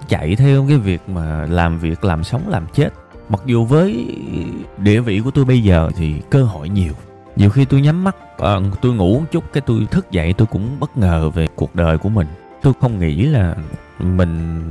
chạy 0.08 0.36
theo 0.36 0.66
cái 0.68 0.78
việc 0.78 1.08
mà 1.08 1.46
làm 1.46 1.78
việc 1.78 2.04
làm 2.04 2.24
sống 2.24 2.42
làm 2.48 2.66
chết. 2.74 2.88
Mặc 3.28 3.40
dù 3.46 3.64
với 3.64 4.16
địa 4.78 5.00
vị 5.00 5.20
của 5.24 5.30
tôi 5.30 5.44
bây 5.44 5.62
giờ 5.62 5.90
thì 5.96 6.14
cơ 6.30 6.42
hội 6.42 6.68
nhiều. 6.68 6.92
Nhiều 7.36 7.50
khi 7.50 7.64
tôi 7.64 7.80
nhắm 7.80 8.04
mắt 8.04 8.16
à, 8.38 8.56
tôi 8.82 8.94
ngủ 8.94 9.18
một 9.18 9.26
chút 9.30 9.44
cái 9.52 9.60
tôi 9.66 9.86
thức 9.90 10.10
dậy 10.10 10.32
tôi 10.32 10.46
cũng 10.46 10.80
bất 10.80 10.98
ngờ 10.98 11.30
về 11.30 11.46
cuộc 11.56 11.74
đời 11.74 11.98
của 11.98 12.08
mình. 12.08 12.26
Tôi 12.62 12.72
không 12.80 12.98
nghĩ 12.98 13.22
là 13.22 13.54
mình 13.98 14.62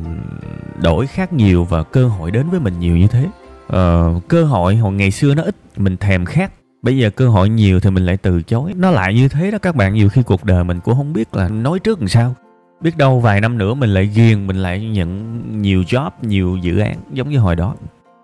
đổi 0.81 1.07
khác 1.07 1.33
nhiều 1.33 1.63
và 1.63 1.83
cơ 1.83 2.07
hội 2.07 2.31
đến 2.31 2.49
với 2.49 2.59
mình 2.59 2.79
nhiều 2.79 2.97
như 2.97 3.07
thế. 3.07 3.27
À, 3.67 4.03
cơ 4.27 4.43
hội 4.43 4.75
hồi 4.75 4.93
ngày 4.93 5.11
xưa 5.11 5.35
nó 5.35 5.43
ít 5.43 5.55
mình 5.77 5.97
thèm 5.97 6.25
khát 6.25 6.51
bây 6.81 6.97
giờ 6.97 7.09
cơ 7.09 7.29
hội 7.29 7.49
nhiều 7.49 7.79
thì 7.79 7.89
mình 7.89 8.05
lại 8.05 8.17
từ 8.17 8.41
chối. 8.41 8.73
Nó 8.75 8.91
lại 8.91 9.13
như 9.13 9.27
thế 9.27 9.51
đó 9.51 9.57
các 9.57 9.75
bạn. 9.75 9.93
Nhiều 9.93 10.09
khi 10.09 10.23
cuộc 10.23 10.43
đời 10.43 10.63
mình 10.63 10.79
cũng 10.79 10.95
không 10.95 11.13
biết 11.13 11.35
là 11.35 11.49
nói 11.49 11.79
trước 11.79 11.99
làm 11.99 12.07
sao. 12.07 12.35
Biết 12.81 12.97
đâu 12.97 13.19
vài 13.19 13.41
năm 13.41 13.57
nữa 13.57 13.73
mình 13.73 13.89
lại 13.89 14.05
ghiền, 14.05 14.47
mình 14.47 14.55
lại 14.55 14.89
nhận 14.89 15.41
nhiều 15.61 15.81
job, 15.81 16.11
nhiều 16.21 16.57
dự 16.57 16.79
án 16.79 16.97
giống 17.13 17.29
như 17.29 17.39
hồi 17.39 17.55
đó. 17.55 17.75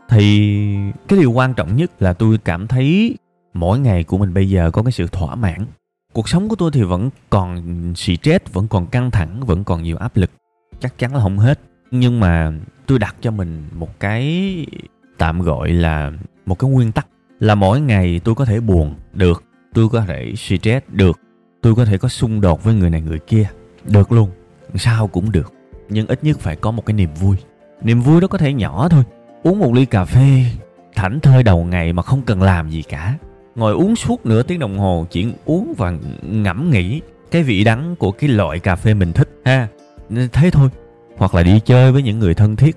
Thì 0.10 0.76
cái 1.08 1.20
điều 1.20 1.32
quan 1.32 1.54
trọng 1.54 1.76
nhất 1.76 2.02
là 2.02 2.14
tôi 2.14 2.38
cảm 2.38 2.68
thấy 2.68 3.18
mỗi 3.54 3.80
ngày 3.80 4.04
của 4.04 4.18
mình 4.18 4.34
bây 4.34 4.50
giờ 4.50 4.72
có 4.72 4.84
cái 4.84 4.92
sự 4.92 5.08
thỏa 5.08 5.36
mãn. 5.36 5.66
Cuộc 6.14 6.30
sống 6.30 6.50
của 6.50 6.56
tôi 6.56 6.72
thì 6.74 6.84
vẫn 6.84 7.10
còn 7.30 7.62
stress, 7.96 8.54
vẫn 8.54 8.68
còn 8.68 8.88
căng 8.88 9.12
thẳng, 9.12 9.40
vẫn 9.46 9.64
còn 9.64 9.84
nhiều 9.84 9.98
áp 9.98 10.18
lực. 10.18 10.32
Chắc 10.80 10.98
chắn 10.98 11.16
là 11.16 11.22
không 11.22 11.38
hết. 11.38 11.60
Nhưng 11.92 12.20
mà 12.20 12.52
tôi 12.86 13.00
đặt 13.00 13.16
cho 13.22 13.32
mình 13.32 13.64
một 13.76 14.00
cái 14.00 14.66
tạm 15.18 15.42
gọi 15.42 15.70
là 15.70 16.12
một 16.46 16.60
cái 16.60 16.70
nguyên 16.70 16.92
tắc 16.92 17.08
là 17.40 17.56
mỗi 17.56 17.82
ngày 17.82 18.22
tôi 18.24 18.36
có 18.36 18.46
thể 18.46 18.60
buồn 18.60 18.94
được, 19.14 19.44
tôi 19.74 19.90
có 19.90 20.02
thể 20.02 20.34
stress 20.36 20.86
được, 20.88 21.20
tôi 21.62 21.76
có 21.76 21.86
thể 21.86 21.98
có 21.98 22.08
xung 22.08 22.42
đột 22.42 22.64
với 22.64 22.76
người 22.76 22.90
này 22.90 23.02
người 23.02 23.20
kia, 23.20 23.48
được 23.84 24.12
luôn, 24.12 24.30
sao 24.76 25.08
cũng 25.08 25.32
được. 25.32 25.54
Nhưng 25.90 26.08
ít 26.08 26.24
nhất 26.24 26.40
phải 26.40 26.56
có 26.56 26.72
một 26.72 26.86
cái 26.86 26.94
niềm 26.94 27.10
vui. 27.20 27.38
Niềm 27.82 28.02
vui 28.02 28.22
đó 28.22 28.28
có 28.28 28.38
thể 28.38 28.54
nhỏ 28.54 28.90
thôi. 28.90 29.04
Uống 29.44 29.60
một 29.60 29.74
ly 29.74 29.86
cà 29.86 30.06
phê, 30.06 30.46
thảnh 30.96 31.20
thơi 31.20 31.44
đầu 31.44 31.64
ngày 31.64 31.94
mà 31.94 32.04
không 32.04 32.22
cần 32.22 32.42
làm 32.42 32.70
gì 32.70 32.82
cả. 32.82 33.18
Ngồi 33.56 33.74
uống 33.74 33.96
suốt 33.96 34.26
nửa 34.26 34.44
tiếng 34.44 34.60
đồng 34.60 34.78
hồ, 34.78 35.06
chỉ 35.10 35.28
uống 35.46 35.74
và 35.78 35.94
ngẫm 36.22 36.72
nghĩ 36.72 37.02
cái 37.32 37.44
vị 37.44 37.64
đắng 37.64 37.96
của 37.96 38.12
cái 38.12 38.30
loại 38.30 38.60
cà 38.60 38.76
phê 38.76 38.94
mình 38.94 39.14
thích, 39.14 39.30
ha. 39.46 39.68
Thế 40.34 40.50
thôi. 40.52 40.70
Hoặc 41.18 41.36
là 41.36 41.44
đi 41.44 41.60
chơi 41.66 41.92
với 41.92 42.02
những 42.02 42.20
người 42.20 42.34
thân 42.34 42.56
thiết 42.56 42.76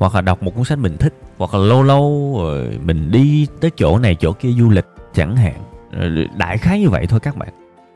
hoặc 0.00 0.14
là 0.14 0.20
đọc 0.20 0.42
một 0.42 0.54
cuốn 0.54 0.64
sách 0.64 0.78
mình 0.78 0.96
thích 0.96 1.14
hoặc 1.38 1.54
là 1.54 1.60
lâu 1.60 1.82
lâu 1.82 2.34
rồi 2.38 2.78
mình 2.84 3.10
đi 3.10 3.46
tới 3.60 3.70
chỗ 3.76 3.98
này 3.98 4.14
chỗ 4.14 4.32
kia 4.32 4.52
du 4.58 4.70
lịch 4.70 4.86
chẳng 5.14 5.36
hạn. 5.36 5.54
Ờ, 5.92 6.08
đại 6.36 6.58
khái 6.58 6.80
như 6.80 6.88
vậy 6.88 7.06
thôi 7.06 7.20
các 7.20 7.36
bạn. 7.36 7.48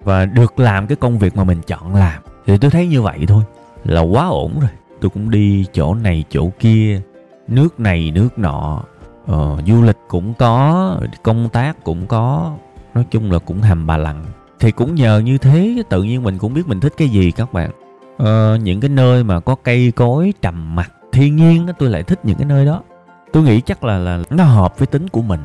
Và 0.02 0.26
được 0.26 0.58
làm 0.58 0.87
cái 0.87 0.96
công 0.96 1.18
việc 1.18 1.37
mà 1.37 1.44
mình 1.44 1.61
chọn 1.66 1.94
làm 1.94 2.23
thì 2.46 2.58
tôi 2.58 2.70
thấy 2.70 2.87
như 2.87 3.02
vậy 3.02 3.18
thôi 3.28 3.44
là 3.84 4.00
quá 4.00 4.26
ổn 4.26 4.61
rồi. 4.61 4.70
Tôi 5.00 5.11
cũng 5.11 5.30
đi 5.30 5.64
chỗ 5.73 5.94
này 5.94 6.25
chỗ 6.30 6.50
kia 6.58 7.00
nước 7.49 7.80
này 7.80 8.12
nước 8.14 8.38
nọ 8.38 8.82
ờ, 9.26 9.56
du 9.66 9.82
lịch 9.82 9.99
cũng 10.08 10.34
có 10.34 10.99
công 11.23 11.49
tác 11.49 11.84
cũng 11.84 12.06
có 12.06 12.56
nói 12.94 13.04
chung 13.11 13.32
là 13.32 13.38
cũng 13.38 13.61
hầm 13.61 13.87
bà 13.87 13.96
lằng 13.96 14.25
thì 14.61 14.70
cũng 14.70 14.94
nhờ 14.94 15.18
như 15.18 15.38
thế 15.38 15.82
tự 15.88 16.02
nhiên 16.02 16.23
mình 16.23 16.38
cũng 16.38 16.54
biết 16.54 16.66
mình 16.66 16.80
thích 16.80 16.92
cái 16.96 17.08
gì 17.08 17.30
các 17.30 17.52
bạn. 17.52 17.70
Ờ, 18.16 18.58
những 18.62 18.80
cái 18.80 18.88
nơi 18.88 19.25
mà 19.25 19.40
có 19.40 19.54
cây 19.54 19.92
cối 19.96 20.32
trầm 20.42 20.75
mặc 20.75 20.92
thiên 21.14 21.37
nhiên 21.37 21.66
tôi 21.78 21.90
lại 21.90 22.02
thích 22.02 22.21
những 22.23 22.37
cái 22.37 22.47
nơi 22.47 22.66
đó. 22.66 22.83
Tôi 23.33 23.42
nghĩ 23.42 23.61
chắc 23.61 23.85
là 23.85 23.99
là 23.99 24.18
nó 24.30 24.44
hợp 24.44 24.78
với 24.78 24.87
tính 24.87 25.09
của 25.09 25.23
mình, 25.23 25.40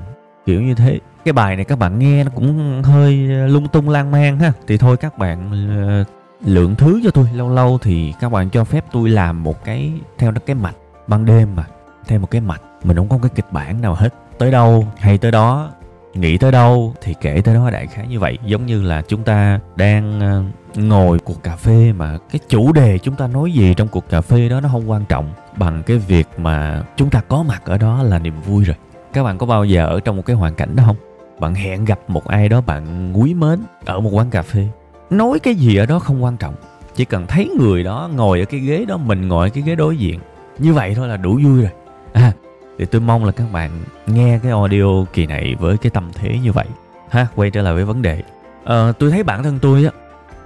kiểu 0.45 0.61
như 0.61 0.75
thế. 0.75 0.99
Cái 1.25 1.33
bài 1.33 1.55
này 1.55 1.65
các 1.65 1.79
bạn 1.79 1.99
nghe 1.99 2.23
nó 2.23 2.31
cũng 2.35 2.81
hơi 2.83 3.29
ờ, 3.31 3.47
lung 3.47 3.67
tung 3.67 3.89
lan 3.89 4.11
man 4.11 4.39
ha. 4.39 4.53
Thì 4.67 4.77
thôi 4.77 4.97
các 4.97 5.17
bạn 5.17 5.51
ờ, 5.69 6.03
lượng 6.45 6.75
thứ 6.75 7.01
cho 7.03 7.11
tôi. 7.11 7.25
Lâu 7.33 7.49
lâu 7.49 7.77
thì 7.81 8.13
các 8.19 8.31
bạn 8.31 8.49
cho 8.49 8.63
phép 8.63 8.85
tôi 8.91 9.09
làm 9.09 9.43
một 9.43 9.65
cái, 9.65 9.91
theo 10.17 10.31
cái 10.45 10.55
mạch 10.55 10.75
ban 11.07 11.25
đêm 11.25 11.55
mà, 11.55 11.65
theo 12.07 12.19
một 12.19 12.31
cái 12.31 12.41
mạch. 12.41 12.61
Mình 12.83 12.97
không 12.97 13.09
có 13.09 13.17
cái 13.17 13.29
kịch 13.35 13.51
bản 13.51 13.81
nào 13.81 13.95
hết. 13.95 14.13
Tới 14.38 14.51
đâu 14.51 14.88
hay 14.97 15.17
tới 15.17 15.31
đó 15.31 15.71
nghĩ 16.19 16.38
tới 16.38 16.51
đâu 16.51 16.93
thì 17.01 17.15
kể 17.21 17.41
tới 17.43 17.55
đó, 17.55 17.69
đại 17.69 17.88
khái 17.88 18.07
như 18.07 18.19
vậy. 18.19 18.38
Giống 18.45 18.65
như 18.65 18.81
là 18.81 19.01
chúng 19.07 19.23
ta 19.23 19.59
đang 19.75 20.19
ờ, 20.19 20.43
ngồi 20.75 21.19
cuộc 21.19 21.43
cà 21.43 21.55
phê 21.55 21.93
mà 21.97 22.17
cái 22.31 22.39
chủ 22.49 22.73
đề 22.73 22.97
chúng 22.97 23.15
ta 23.15 23.27
nói 23.27 23.51
gì 23.51 23.73
trong 23.73 23.88
cuộc 23.88 24.09
cà 24.09 24.21
phê 24.21 24.49
đó 24.49 24.61
nó 24.61 24.69
không 24.71 24.89
quan 24.89 25.05
trọng 25.05 25.33
bằng 25.57 25.83
cái 25.85 25.97
việc 25.97 26.27
mà 26.38 26.83
chúng 26.97 27.09
ta 27.09 27.21
có 27.27 27.43
mặt 27.43 27.61
ở 27.65 27.77
đó 27.77 28.03
là 28.03 28.19
niềm 28.19 28.41
vui 28.41 28.63
rồi. 28.63 28.75
Các 29.13 29.23
bạn 29.23 29.38
có 29.38 29.45
bao 29.45 29.65
giờ 29.65 29.88
ở 29.88 29.99
trong 29.99 30.17
một 30.17 30.25
cái 30.25 30.35
hoàn 30.35 30.55
cảnh 30.55 30.75
đó 30.75 30.83
không? 30.85 30.95
Bạn 31.39 31.55
hẹn 31.55 31.85
gặp 31.85 31.99
một 32.07 32.27
ai 32.27 32.49
đó, 32.49 32.61
bạn 32.61 33.13
quý 33.13 33.33
mến 33.33 33.59
ở 33.85 33.99
một 33.99 34.09
quán 34.13 34.29
cà 34.29 34.41
phê. 34.41 34.67
Nói 35.09 35.39
cái 35.39 35.55
gì 35.55 35.75
ở 35.75 35.85
đó 35.85 35.99
không 35.99 36.23
quan 36.23 36.38
trọng. 36.38 36.55
Chỉ 36.95 37.05
cần 37.05 37.27
thấy 37.27 37.49
người 37.59 37.83
đó 37.83 38.09
ngồi 38.15 38.39
ở 38.39 38.45
cái 38.45 38.59
ghế 38.59 38.85
đó, 38.85 38.97
mình 38.97 39.27
ngồi 39.27 39.47
ở 39.47 39.49
cái 39.49 39.63
ghế 39.63 39.75
đối 39.75 39.97
diện. 39.97 40.19
Như 40.57 40.73
vậy 40.73 40.95
thôi 40.95 41.07
là 41.07 41.17
đủ 41.17 41.39
vui 41.43 41.61
rồi. 41.61 41.71
À 42.13 42.33
thì 42.79 42.86
tôi 42.86 43.01
mong 43.01 43.25
là 43.25 43.31
các 43.31 43.51
bạn 43.51 43.71
nghe 44.07 44.39
cái 44.43 44.51
audio 44.51 45.05
kỳ 45.13 45.25
này 45.25 45.55
với 45.59 45.77
cái 45.77 45.89
tâm 45.89 46.12
thế 46.13 46.39
như 46.43 46.51
vậy. 46.51 46.65
Ha 47.09 47.27
quay 47.36 47.51
trở 47.51 47.62
lại 47.62 47.74
với 47.74 47.86
vấn 47.86 48.01
đề. 48.01 48.24
À, 48.65 48.91
tôi 49.00 49.12
thấy 49.12 49.24
bản 49.24 49.43
thân 49.43 49.59
tôi 49.62 49.86
á 49.86 49.91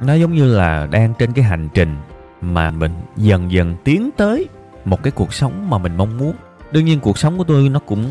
nó 0.02 0.14
giống 0.14 0.34
như 0.34 0.56
là 0.56 0.88
đang 0.92 1.14
trên 1.20 1.34
cái 1.34 1.46
hành 1.46 1.70
trình 1.74 1.96
mà 2.42 2.72
mình 2.72 2.92
dần 3.18 3.52
dần 3.52 3.76
tiến 3.84 4.10
tới 4.18 4.48
một 4.86 5.04
cái 5.04 5.12
cuộc 5.12 5.34
sống 5.34 5.70
mà 5.70 5.78
mình 5.78 5.98
mong 5.98 6.18
muốn. 6.18 6.34
Đương 6.72 6.86
nhiên 6.86 7.00
cuộc 7.00 7.18
sống 7.18 7.38
của 7.38 7.44
tôi 7.44 7.70
nó 7.70 7.80
cũng 7.80 8.04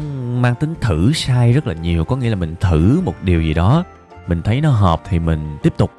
mang 0.43 0.55
tính 0.55 0.75
thử 0.81 1.12
sai 1.12 1.52
rất 1.52 1.67
là 1.67 1.75
nhiều 1.75 2.05
có 2.05 2.17
nghĩa 2.17 2.31
là 2.31 2.37
mình 2.37 2.55
thử 2.61 3.00
một 3.05 3.14
điều 3.23 3.43
gì 3.43 3.55
đó 3.55 3.85
mình 4.26 4.43
thấy 4.43 4.61
nó 4.61 4.71
hợp 4.71 5.02
thì 5.09 5.19
mình 5.19 5.59
tiếp 5.62 5.73
tục 5.76 5.91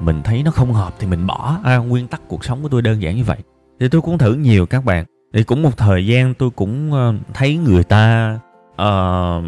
mình 0.00 0.22
thấy 0.22 0.42
nó 0.42 0.50
không 0.50 0.72
hợp 0.72 0.94
thì 0.98 1.06
mình 1.06 1.26
bỏ. 1.26 1.58
À, 1.64 1.76
nguyên 1.76 2.08
tắc 2.08 2.28
cuộc 2.28 2.44
sống 2.44 2.62
của 2.62 2.68
tôi 2.68 2.82
đơn 2.82 3.02
giản 3.02 3.16
như 3.16 3.24
vậy. 3.24 3.38
Thì 3.80 3.88
tôi 3.88 4.00
cũng 4.00 4.18
thử 4.18 4.34
nhiều 4.34 4.66
các 4.66 4.84
bạn 4.84 5.04
thì 5.34 5.42
cũng 5.42 5.62
một 5.62 5.76
thời 5.76 6.06
gian 6.06 6.34
tôi 6.34 6.50
cũng 6.50 6.92
ờ, 6.92 7.14
thấy 7.34 7.56
người 7.56 7.84
ta 7.84 8.34
uh, 8.72 9.44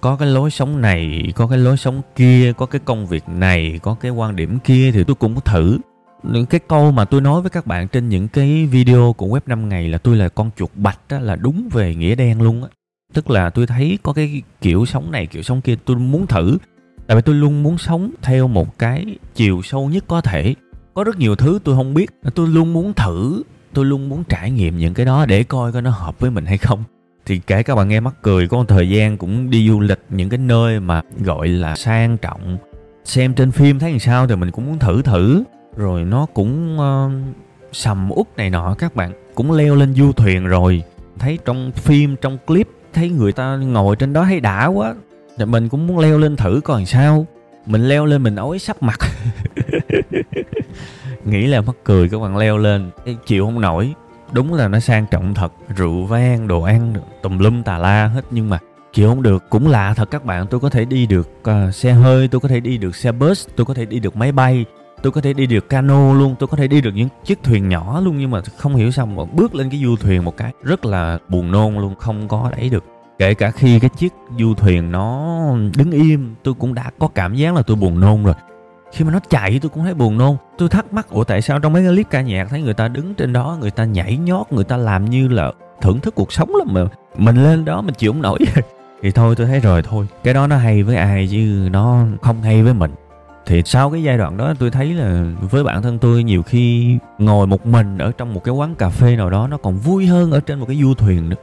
có 0.00 0.16
cái 0.18 0.28
lối 0.28 0.50
sống 0.50 0.80
này 0.80 1.32
có 1.36 1.46
cái 1.46 1.58
lối 1.58 1.76
sống 1.76 2.02
kia 2.16 2.52
có 2.52 2.66
cái 2.66 2.80
công 2.84 3.06
việc 3.06 3.28
này 3.28 3.80
có 3.82 3.94
cái 3.94 4.10
quan 4.10 4.36
điểm 4.36 4.58
kia 4.64 4.90
thì 4.92 5.04
tôi 5.04 5.14
cũng 5.14 5.40
thử. 5.40 5.78
Những 6.22 6.46
cái 6.46 6.60
câu 6.68 6.92
mà 6.92 7.04
tôi 7.04 7.20
nói 7.20 7.40
với 7.40 7.50
các 7.50 7.66
bạn 7.66 7.88
trên 7.88 8.08
những 8.08 8.28
cái 8.28 8.66
video 8.66 9.12
của 9.12 9.26
web 9.26 9.40
5 9.46 9.68
ngày 9.68 9.88
là 9.88 9.98
tôi 9.98 10.16
là 10.16 10.28
con 10.28 10.50
chuột 10.56 10.70
bạch 10.74 10.98
đó 11.08 11.18
là 11.18 11.36
đúng 11.36 11.68
về 11.72 11.94
nghĩa 11.94 12.14
đen 12.14 12.42
luôn 12.42 12.62
á. 12.62 12.68
Tức 13.12 13.30
là 13.30 13.50
tôi 13.50 13.66
thấy 13.66 13.98
có 14.02 14.12
cái 14.12 14.42
kiểu 14.60 14.86
sống 14.86 15.10
này 15.10 15.26
kiểu 15.26 15.42
sống 15.42 15.60
kia 15.60 15.76
tôi 15.84 15.96
muốn 15.96 16.26
thử. 16.26 16.58
Tại 17.06 17.16
vì 17.16 17.22
tôi 17.22 17.34
luôn 17.34 17.62
muốn 17.62 17.78
sống 17.78 18.10
theo 18.22 18.48
một 18.48 18.78
cái 18.78 19.16
chiều 19.34 19.60
sâu 19.64 19.88
nhất 19.88 20.04
có 20.08 20.20
thể. 20.20 20.54
Có 20.94 21.04
rất 21.04 21.18
nhiều 21.18 21.36
thứ 21.36 21.58
tôi 21.64 21.76
không 21.76 21.94
biết 21.94 22.10
tôi 22.34 22.48
luôn 22.48 22.72
muốn 22.72 22.94
thử 22.94 23.42
tôi 23.74 23.84
luôn 23.84 24.08
muốn 24.08 24.24
trải 24.24 24.50
nghiệm 24.50 24.78
những 24.78 24.94
cái 24.94 25.06
đó 25.06 25.26
để 25.26 25.44
coi 25.44 25.72
coi 25.72 25.82
nó 25.82 25.90
hợp 25.90 26.20
với 26.20 26.30
mình 26.30 26.46
hay 26.46 26.58
không. 26.58 26.84
Thì 27.26 27.40
kể 27.46 27.62
các 27.62 27.74
bạn 27.74 27.88
nghe 27.88 28.00
mắc 28.00 28.14
cười 28.22 28.48
có 28.48 28.56
một 28.56 28.64
thời 28.68 28.88
gian 28.88 29.16
cũng 29.16 29.50
đi 29.50 29.68
du 29.68 29.80
lịch 29.80 30.00
những 30.10 30.28
cái 30.28 30.38
nơi 30.38 30.80
mà 30.80 31.02
gọi 31.20 31.48
là 31.48 31.74
sang 31.74 32.18
trọng. 32.18 32.58
Xem 33.04 33.34
trên 33.34 33.50
phim 33.50 33.78
thấy 33.78 33.90
làm 33.90 33.98
sao 33.98 34.26
thì 34.26 34.36
mình 34.36 34.50
cũng 34.50 34.66
muốn 34.66 34.78
thử 34.78 35.02
thử. 35.02 35.42
Rồi 35.76 36.04
nó 36.04 36.26
cũng 36.34 36.78
uh, 36.78 37.12
sầm 37.72 38.10
út 38.10 38.26
này 38.36 38.50
nọ 38.50 38.74
các 38.78 38.94
bạn. 38.94 39.12
Cũng 39.34 39.52
leo 39.52 39.74
lên 39.74 39.94
du 39.94 40.12
thuyền 40.12 40.46
rồi. 40.46 40.82
Thấy 41.18 41.38
trong 41.44 41.72
phim 41.72 42.16
trong 42.16 42.38
clip 42.46 42.68
thấy 42.92 43.10
người 43.10 43.32
ta 43.32 43.56
ngồi 43.56 43.96
trên 43.96 44.12
đó 44.12 44.24
thấy 44.24 44.40
đã 44.40 44.66
quá. 44.66 44.94
Thì 45.38 45.44
mình 45.44 45.68
cũng 45.68 45.86
muốn 45.86 45.98
leo 45.98 46.18
lên 46.18 46.36
thử 46.36 46.60
coi 46.64 46.80
làm 46.80 46.86
sao. 46.86 47.26
Mình 47.66 47.88
leo 47.88 48.06
lên 48.06 48.22
mình 48.22 48.36
ói 48.36 48.58
sắp 48.58 48.82
mặt. 48.82 48.98
nghĩ 51.24 51.46
là 51.46 51.60
mắc 51.60 51.76
cười 51.84 52.08
các 52.08 52.20
bạn 52.20 52.36
leo 52.36 52.58
lên. 52.58 52.90
Chịu 53.26 53.44
không 53.44 53.60
nổi. 53.60 53.94
Đúng 54.32 54.54
là 54.54 54.68
nó 54.68 54.80
sang 54.80 55.06
trọng 55.10 55.34
thật. 55.34 55.52
Rượu 55.76 56.04
vang 56.04 56.48
đồ 56.48 56.62
ăn 56.62 56.94
tùm 57.22 57.38
lum 57.38 57.62
tà 57.62 57.78
la 57.78 58.06
hết. 58.06 58.24
Nhưng 58.30 58.50
mà 58.50 58.58
chịu 58.92 59.08
không 59.08 59.22
được. 59.22 59.50
Cũng 59.50 59.68
lạ 59.68 59.94
thật 59.96 60.10
các 60.10 60.24
bạn. 60.24 60.46
Tôi 60.46 60.60
có 60.60 60.70
thể 60.70 60.84
đi 60.84 61.06
được 61.06 61.30
uh, 61.40 61.74
xe 61.74 61.92
hơi. 61.92 62.28
Tôi 62.28 62.40
có 62.40 62.48
thể 62.48 62.60
đi 62.60 62.78
được 62.78 62.96
xe 62.96 63.12
bus. 63.12 63.48
Tôi 63.56 63.66
có 63.66 63.74
thể 63.74 63.84
đi 63.84 64.00
được 64.00 64.16
máy 64.16 64.32
bay. 64.32 64.64
Tôi 65.02 65.12
có 65.12 65.20
thể 65.20 65.32
đi 65.32 65.46
được 65.46 65.68
cano 65.68 66.14
luôn. 66.14 66.34
Tôi 66.38 66.46
có 66.46 66.56
thể 66.56 66.68
đi 66.68 66.80
được 66.80 66.94
những 66.94 67.08
chiếc 67.24 67.42
thuyền 67.42 67.68
nhỏ 67.68 68.00
luôn. 68.00 68.18
Nhưng 68.18 68.30
mà 68.30 68.40
không 68.56 68.74
hiểu 68.74 68.90
sao 68.90 69.06
mà 69.06 69.24
bước 69.24 69.54
lên 69.54 69.70
cái 69.70 69.80
du 69.84 69.96
thuyền 69.96 70.24
một 70.24 70.36
cái 70.36 70.52
rất 70.62 70.84
là 70.84 71.18
buồn 71.28 71.50
nôn 71.50 71.74
luôn. 71.74 71.94
Không 71.94 72.28
có 72.28 72.50
đẩy 72.56 72.68
được. 72.68 72.84
Kể 73.18 73.34
cả 73.34 73.50
khi 73.50 73.78
cái 73.80 73.90
chiếc 73.96 74.12
du 74.38 74.54
thuyền 74.54 74.92
nó 74.92 75.36
đứng 75.76 75.90
im 75.90 76.34
tôi 76.42 76.54
cũng 76.54 76.74
đã 76.74 76.90
có 76.98 77.08
cảm 77.08 77.34
giác 77.34 77.54
là 77.54 77.62
tôi 77.62 77.76
buồn 77.76 78.00
nôn 78.00 78.24
rồi 78.24 78.34
khi 78.92 79.04
mà 79.04 79.12
nó 79.12 79.18
chạy 79.30 79.58
tôi 79.62 79.70
cũng 79.70 79.84
thấy 79.84 79.94
buồn 79.94 80.18
nôn. 80.18 80.36
Tôi 80.58 80.68
thắc 80.68 80.92
mắc, 80.92 81.10
ủa, 81.10 81.24
tại 81.24 81.42
sao 81.42 81.58
trong 81.58 81.72
mấy 81.72 81.82
cái 81.82 81.92
clip 81.92 82.06
ca 82.10 82.20
nhạc 82.20 82.48
thấy 82.50 82.62
người 82.62 82.74
ta 82.74 82.88
đứng 82.88 83.14
trên 83.14 83.32
đó, 83.32 83.58
người 83.60 83.70
ta 83.70 83.84
nhảy 83.84 84.16
nhót, 84.16 84.46
người 84.50 84.64
ta 84.64 84.76
làm 84.76 85.04
như 85.04 85.28
là 85.28 85.52
thưởng 85.80 86.00
thức 86.00 86.14
cuộc 86.14 86.32
sống 86.32 86.54
lắm 86.54 86.68
mà 86.70 86.84
mình 87.16 87.36
lên 87.36 87.64
đó 87.64 87.82
mình 87.82 87.94
chịu 87.94 88.12
không 88.12 88.22
nổi? 88.22 88.38
Thì 89.02 89.10
thôi, 89.10 89.34
tôi 89.36 89.46
thấy 89.46 89.60
rồi, 89.60 89.82
thôi. 89.82 90.06
Cái 90.24 90.34
đó 90.34 90.46
nó 90.46 90.56
hay 90.56 90.82
với 90.82 90.96
ai 90.96 91.28
chứ 91.30 91.68
nó 91.72 92.04
không 92.22 92.42
hay 92.42 92.62
với 92.62 92.74
mình. 92.74 92.90
Thì 93.46 93.62
sau 93.64 93.90
cái 93.90 94.02
giai 94.02 94.18
đoạn 94.18 94.36
đó, 94.36 94.54
tôi 94.58 94.70
thấy 94.70 94.94
là 94.94 95.24
với 95.50 95.64
bản 95.64 95.82
thân 95.82 95.98
tôi, 95.98 96.22
nhiều 96.22 96.42
khi 96.42 96.98
ngồi 97.18 97.46
một 97.46 97.66
mình 97.66 97.98
ở 97.98 98.12
trong 98.18 98.34
một 98.34 98.44
cái 98.44 98.54
quán 98.54 98.74
cà 98.74 98.88
phê 98.88 99.16
nào 99.16 99.30
đó, 99.30 99.48
nó 99.48 99.56
còn 99.56 99.76
vui 99.76 100.06
hơn 100.06 100.32
ở 100.32 100.40
trên 100.40 100.58
một 100.58 100.66
cái 100.68 100.78
du 100.82 100.94
thuyền 100.94 101.28
nữa. 101.28 101.36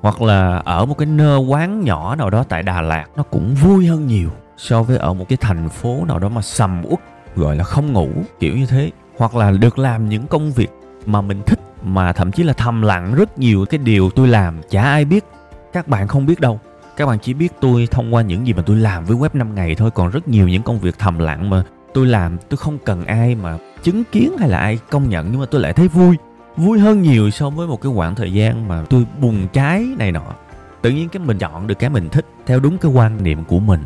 Hoặc 0.00 0.22
là 0.22 0.62
ở 0.64 0.86
một 0.86 0.98
cái 0.98 1.06
nơ 1.06 1.36
quán 1.36 1.80
nhỏ 1.80 2.16
nào 2.16 2.30
đó 2.30 2.44
tại 2.48 2.62
Đà 2.62 2.82
Lạt, 2.82 3.06
nó 3.16 3.22
cũng 3.22 3.54
vui 3.54 3.86
hơn 3.86 4.06
nhiều 4.06 4.30
so 4.56 4.82
với 4.82 4.96
ở 4.96 5.14
một 5.14 5.28
cái 5.28 5.36
thành 5.40 5.68
phố 5.68 6.04
nào 6.04 6.18
đó 6.18 6.28
mà 6.28 6.42
sầm 6.42 6.82
uất, 6.84 7.00
gọi 7.36 7.56
là 7.56 7.64
không 7.64 7.92
ngủ, 7.92 8.08
kiểu 8.40 8.56
như 8.56 8.66
thế. 8.66 8.90
Hoặc 9.18 9.34
là 9.34 9.50
được 9.50 9.78
làm 9.78 10.08
những 10.08 10.26
công 10.26 10.52
việc 10.52 10.70
mà 11.06 11.20
mình 11.20 11.42
thích, 11.46 11.60
mà 11.82 12.12
thậm 12.12 12.32
chí 12.32 12.42
là 12.42 12.52
thầm 12.52 12.82
lặng 12.82 13.14
rất 13.14 13.38
nhiều 13.38 13.64
cái 13.70 13.78
điều 13.78 14.10
tôi 14.10 14.28
làm, 14.28 14.60
chả 14.70 14.82
ai 14.82 15.04
biết. 15.04 15.24
Các 15.72 15.88
bạn 15.88 16.08
không 16.08 16.26
biết 16.26 16.40
đâu. 16.40 16.60
Các 16.96 17.06
bạn 17.06 17.18
chỉ 17.18 17.34
biết 17.34 17.52
tôi 17.60 17.88
thông 17.90 18.14
qua 18.14 18.22
những 18.22 18.46
gì 18.46 18.52
mà 18.52 18.62
tôi 18.62 18.76
làm 18.76 19.04
với 19.04 19.16
web 19.16 19.28
5 19.32 19.54
ngày 19.54 19.74
thôi. 19.74 19.90
Còn 19.90 20.10
rất 20.10 20.28
nhiều 20.28 20.48
những 20.48 20.62
công 20.62 20.78
việc 20.78 20.98
thầm 20.98 21.18
lặng 21.18 21.50
mà 21.50 21.62
tôi 21.94 22.06
làm, 22.06 22.38
tôi 22.48 22.56
không 22.56 22.78
cần 22.84 23.04
ai 23.04 23.34
mà 23.34 23.58
chứng 23.82 24.04
kiến 24.12 24.36
hay 24.38 24.48
là 24.48 24.58
ai 24.58 24.78
công 24.90 25.08
nhận. 25.08 25.28
Nhưng 25.30 25.40
mà 25.40 25.46
tôi 25.50 25.60
lại 25.60 25.72
thấy 25.72 25.88
vui. 25.88 26.16
Vui 26.56 26.78
hơn 26.78 27.02
nhiều 27.02 27.30
so 27.30 27.50
với 27.50 27.66
một 27.66 27.80
cái 27.82 27.92
khoảng 27.94 28.14
thời 28.14 28.32
gian 28.32 28.68
mà 28.68 28.84
tôi 28.90 29.06
bùng 29.20 29.48
trái 29.48 29.86
này 29.98 30.12
nọ. 30.12 30.34
Tự 30.82 30.90
nhiên 30.90 31.08
cái 31.08 31.22
mình 31.22 31.38
chọn 31.38 31.66
được 31.66 31.78
cái 31.78 31.90
mình 31.90 32.08
thích 32.08 32.26
theo 32.46 32.60
đúng 32.60 32.78
cái 32.78 32.92
quan 32.92 33.22
niệm 33.22 33.44
của 33.44 33.58
mình 33.58 33.80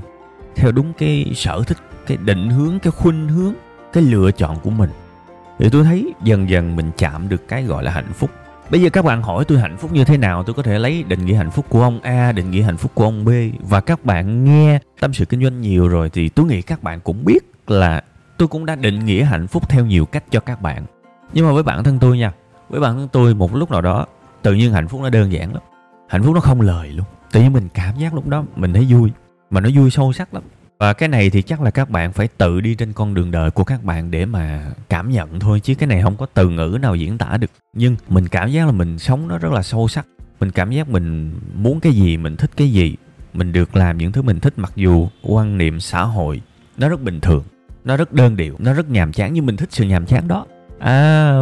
theo 0.57 0.73
đúng 0.73 0.93
cái 0.93 1.33
sở 1.35 1.63
thích, 1.67 1.79
cái 2.07 2.17
định 2.17 2.51
hướng, 2.51 2.79
cái 2.79 2.91
khuynh 2.91 3.29
hướng, 3.29 3.55
cái 3.93 4.03
lựa 4.03 4.31
chọn 4.31 4.57
của 4.63 4.71
mình. 4.71 4.91
Thì 5.59 5.69
tôi 5.71 5.85
thấy 5.85 6.15
dần 6.25 6.51
dần 6.51 6.77
mình 6.77 6.91
chạm 6.97 7.29
được 7.29 7.49
cái 7.49 7.65
gọi 7.65 7.85
là 7.85 7.91
hạnh 7.91 8.13
phúc. 8.13 8.31
Bây 8.71 8.83
giờ 8.83 8.91
các 8.91 9.05
bạn 9.05 9.23
hỏi 9.23 9.45
tôi 9.45 9.59
hạnh 9.59 9.77
phúc 9.77 9.93
như 9.93 10.05
thế 10.05 10.17
nào, 10.17 10.43
tôi 10.43 10.55
có 10.55 10.63
thể 10.63 10.79
lấy 10.79 11.03
định 11.03 11.27
nghĩa 11.27 11.35
hạnh 11.35 11.51
phúc 11.51 11.67
của 11.69 11.83
ông 11.83 12.01
a, 12.01 12.33
định 12.33 12.51
nghĩa 12.51 12.63
hạnh 12.63 12.77
phúc 12.77 12.93
của 12.95 13.05
ông 13.05 13.25
b. 13.25 13.29
Và 13.61 13.81
các 13.81 14.05
bạn 14.05 14.45
nghe 14.45 14.79
tâm 15.01 15.13
sự 15.13 15.25
kinh 15.25 15.43
doanh 15.43 15.61
nhiều 15.61 15.89
rồi 15.89 16.11
thì 16.11 16.29
tôi 16.29 16.47
nghĩ 16.47 16.63
các 16.63 16.83
bạn 16.83 17.01
cũng 17.01 17.25
biết 17.25 17.39
là 17.67 18.03
tôi 18.37 18.49
cũng 18.49 18.67
đã 18.67 18.75
định 18.75 19.05
nghĩa 19.05 19.25
hạnh 19.25 19.47
phúc 19.47 19.69
theo 19.69 19.87
nhiều 19.87 20.07
cách 20.07 20.25
cho 20.31 20.41
các 20.41 20.63
bạn. 20.63 20.85
Nhưng 21.33 21.47
mà 21.47 21.53
với 21.53 21.63
bản 21.63 21.85
thân 21.85 21.99
tôi 21.99 22.19
nha, 22.19 22.33
với 22.69 22.81
bản 22.81 22.97
thân 22.97 23.09
tôi 23.13 23.35
một 23.35 23.55
lúc 23.55 23.71
nào 23.71 23.81
đó, 23.81 24.07
tự 24.43 24.55
nhiên 24.55 24.73
hạnh 24.73 24.89
phúc 24.89 25.01
nó 25.01 25.11
đơn 25.11 25.33
giản 25.33 25.55
lắm. 25.55 25.63
Hạnh 26.09 26.23
phúc 26.23 26.35
nó 26.35 26.41
không 26.41 26.61
lời 26.61 26.89
luôn. 26.89 27.07
Tự 27.33 27.41
nhiên 27.41 27.53
mình 27.53 27.69
cảm 27.75 27.97
giác 27.97 28.15
lúc 28.15 28.27
đó 28.27 28.45
mình 28.57 28.73
thấy 28.73 28.87
vui 28.91 29.11
mà 29.51 29.61
nó 29.61 29.69
vui 29.75 29.91
sâu 29.91 30.13
sắc 30.13 30.35
lắm. 30.35 30.43
Và 30.79 30.93
cái 30.93 31.09
này 31.09 31.31
thì 31.31 31.43
chắc 31.43 31.61
là 31.61 31.71
các 31.71 31.91
bạn 31.91 32.13
phải 32.13 32.29
tự 32.39 32.61
đi 32.61 32.75
trên 32.75 32.93
con 32.93 33.15
đường 33.15 33.31
đời 33.31 33.51
của 33.51 33.65
các 33.65 33.85
bạn 33.85 34.11
để 34.11 34.27
mà 34.27 34.71
cảm 34.89 35.11
nhận 35.11 35.41
thôi, 35.41 35.61
chứ 35.61 35.75
cái 35.75 35.87
này 35.87 36.03
không 36.03 36.17
có 36.17 36.27
từ 36.27 36.49
ngữ 36.49 36.79
nào 36.83 36.97
diễn 36.97 37.19
tả 37.19 37.37
được. 37.37 37.51
Nhưng 37.73 37.97
mình 38.09 38.29
cảm 38.29 38.51
giác 38.51 38.67
là 38.67 38.73
mình 38.73 38.99
sống 38.99 39.29
nó 39.29 39.39
rất 39.39 39.53
là 39.53 39.63
sâu 39.63 39.89
sắc. 39.89 40.07
Mình 40.41 40.51
cảm 40.51 40.71
giác 40.71 40.89
mình 40.89 41.33
muốn 41.55 41.81
cái 41.81 41.93
gì, 41.93 42.17
mình 42.17 42.37
thích 42.37 42.51
cái 42.57 42.73
gì. 42.73 42.97
Mình 43.33 43.53
được 43.53 43.77
làm 43.77 43.99
những 43.99 44.13
thứ 44.13 44.23
mình 44.23 44.41
thích, 44.41 44.55
mặc 44.57 44.73
dù 44.77 45.09
quan 45.23 45.59
niệm 45.59 45.81
xã 45.81 46.03
hội 46.03 46.41
nó 46.79 46.89
rất 46.89 47.03
bình 47.03 47.21
thường, 47.21 47.45
nó 47.85 47.97
rất 47.97 48.13
đơn 48.13 48.37
điệu, 48.37 48.57
nó 48.59 48.73
rất 48.73 48.91
nhàm 48.91 49.13
chán 49.13 49.33
nhưng 49.33 49.47
mình 49.47 49.57
thích 49.57 49.69
sự 49.73 49.85
nhàm 49.85 50.07
chán 50.07 50.29
đó. 50.29 50.47
À 50.79 51.41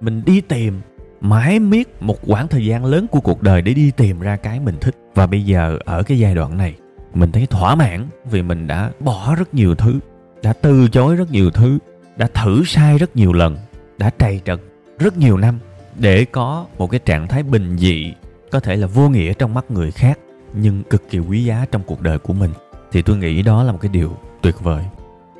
mình 0.00 0.22
đi 0.26 0.40
tìm 0.40 0.80
mãi 1.20 1.58
miết 1.58 2.02
một 2.02 2.18
quãng 2.26 2.48
thời 2.48 2.66
gian 2.66 2.84
lớn 2.84 3.06
của 3.10 3.20
cuộc 3.20 3.42
đời 3.42 3.62
để 3.62 3.74
đi 3.74 3.90
tìm 3.90 4.20
ra 4.20 4.36
cái 4.36 4.60
mình 4.60 4.76
thích. 4.80 4.96
Và 5.14 5.26
bây 5.26 5.42
giờ 5.42 5.78
ở 5.84 6.02
cái 6.02 6.18
giai 6.18 6.34
đoạn 6.34 6.58
này 6.58 6.74
mình 7.14 7.32
thấy 7.32 7.46
thỏa 7.46 7.74
mãn 7.74 8.06
vì 8.30 8.42
mình 8.42 8.66
đã 8.66 8.90
bỏ 9.00 9.34
rất 9.38 9.54
nhiều 9.54 9.74
thứ, 9.74 10.00
đã 10.42 10.52
từ 10.52 10.88
chối 10.88 11.16
rất 11.16 11.30
nhiều 11.30 11.50
thứ, 11.50 11.78
đã 12.16 12.28
thử 12.34 12.64
sai 12.64 12.98
rất 12.98 13.16
nhiều 13.16 13.32
lần, 13.32 13.56
đã 13.98 14.10
trầy 14.18 14.40
trật 14.44 14.60
rất 14.98 15.16
nhiều 15.18 15.36
năm 15.36 15.58
để 15.98 16.24
có 16.24 16.66
một 16.78 16.90
cái 16.90 17.00
trạng 17.04 17.28
thái 17.28 17.42
bình 17.42 17.76
dị, 17.76 18.12
có 18.50 18.60
thể 18.60 18.76
là 18.76 18.86
vô 18.86 19.08
nghĩa 19.08 19.32
trong 19.32 19.54
mắt 19.54 19.70
người 19.70 19.90
khác, 19.90 20.18
nhưng 20.54 20.82
cực 20.82 21.10
kỳ 21.10 21.18
quý 21.18 21.44
giá 21.44 21.66
trong 21.70 21.82
cuộc 21.86 22.00
đời 22.00 22.18
của 22.18 22.32
mình. 22.32 22.50
Thì 22.92 23.02
tôi 23.02 23.16
nghĩ 23.16 23.42
đó 23.42 23.62
là 23.62 23.72
một 23.72 23.78
cái 23.80 23.88
điều 23.88 24.16
tuyệt 24.42 24.60
vời. 24.60 24.84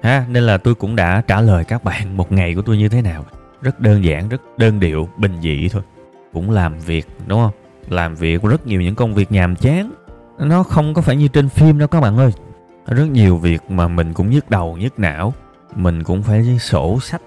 Ha, 0.02 0.26
nên 0.28 0.42
là 0.42 0.58
tôi 0.58 0.74
cũng 0.74 0.96
đã 0.96 1.22
trả 1.26 1.40
lời 1.40 1.64
các 1.64 1.84
bạn 1.84 2.16
một 2.16 2.32
ngày 2.32 2.54
của 2.54 2.62
tôi 2.62 2.76
như 2.76 2.88
thế 2.88 3.02
nào. 3.02 3.24
Rất 3.62 3.80
đơn 3.80 4.04
giản, 4.04 4.28
rất 4.28 4.42
đơn 4.56 4.80
điệu, 4.80 5.08
bình 5.16 5.32
dị 5.42 5.68
thôi. 5.68 5.82
Cũng 6.32 6.50
làm 6.50 6.78
việc, 6.78 7.06
đúng 7.26 7.40
không? 7.40 7.52
Làm 7.88 8.14
việc 8.14 8.42
rất 8.42 8.66
nhiều 8.66 8.82
những 8.82 8.94
công 8.94 9.14
việc 9.14 9.32
nhàm 9.32 9.56
chán 9.56 9.92
nó 10.38 10.62
không 10.62 10.94
có 10.94 11.02
phải 11.02 11.16
như 11.16 11.28
trên 11.28 11.48
phim 11.48 11.78
đâu 11.78 11.88
các 11.88 12.00
bạn 12.00 12.16
ơi. 12.16 12.32
Rất 12.86 13.04
nhiều 13.04 13.36
việc 13.36 13.70
mà 13.70 13.88
mình 13.88 14.14
cũng 14.14 14.30
nhức 14.30 14.50
đầu 14.50 14.76
nhức 14.76 14.98
não. 14.98 15.34
Mình 15.76 16.04
cũng 16.04 16.22
phải 16.22 16.58
sổ 16.58 17.00
sách 17.00 17.22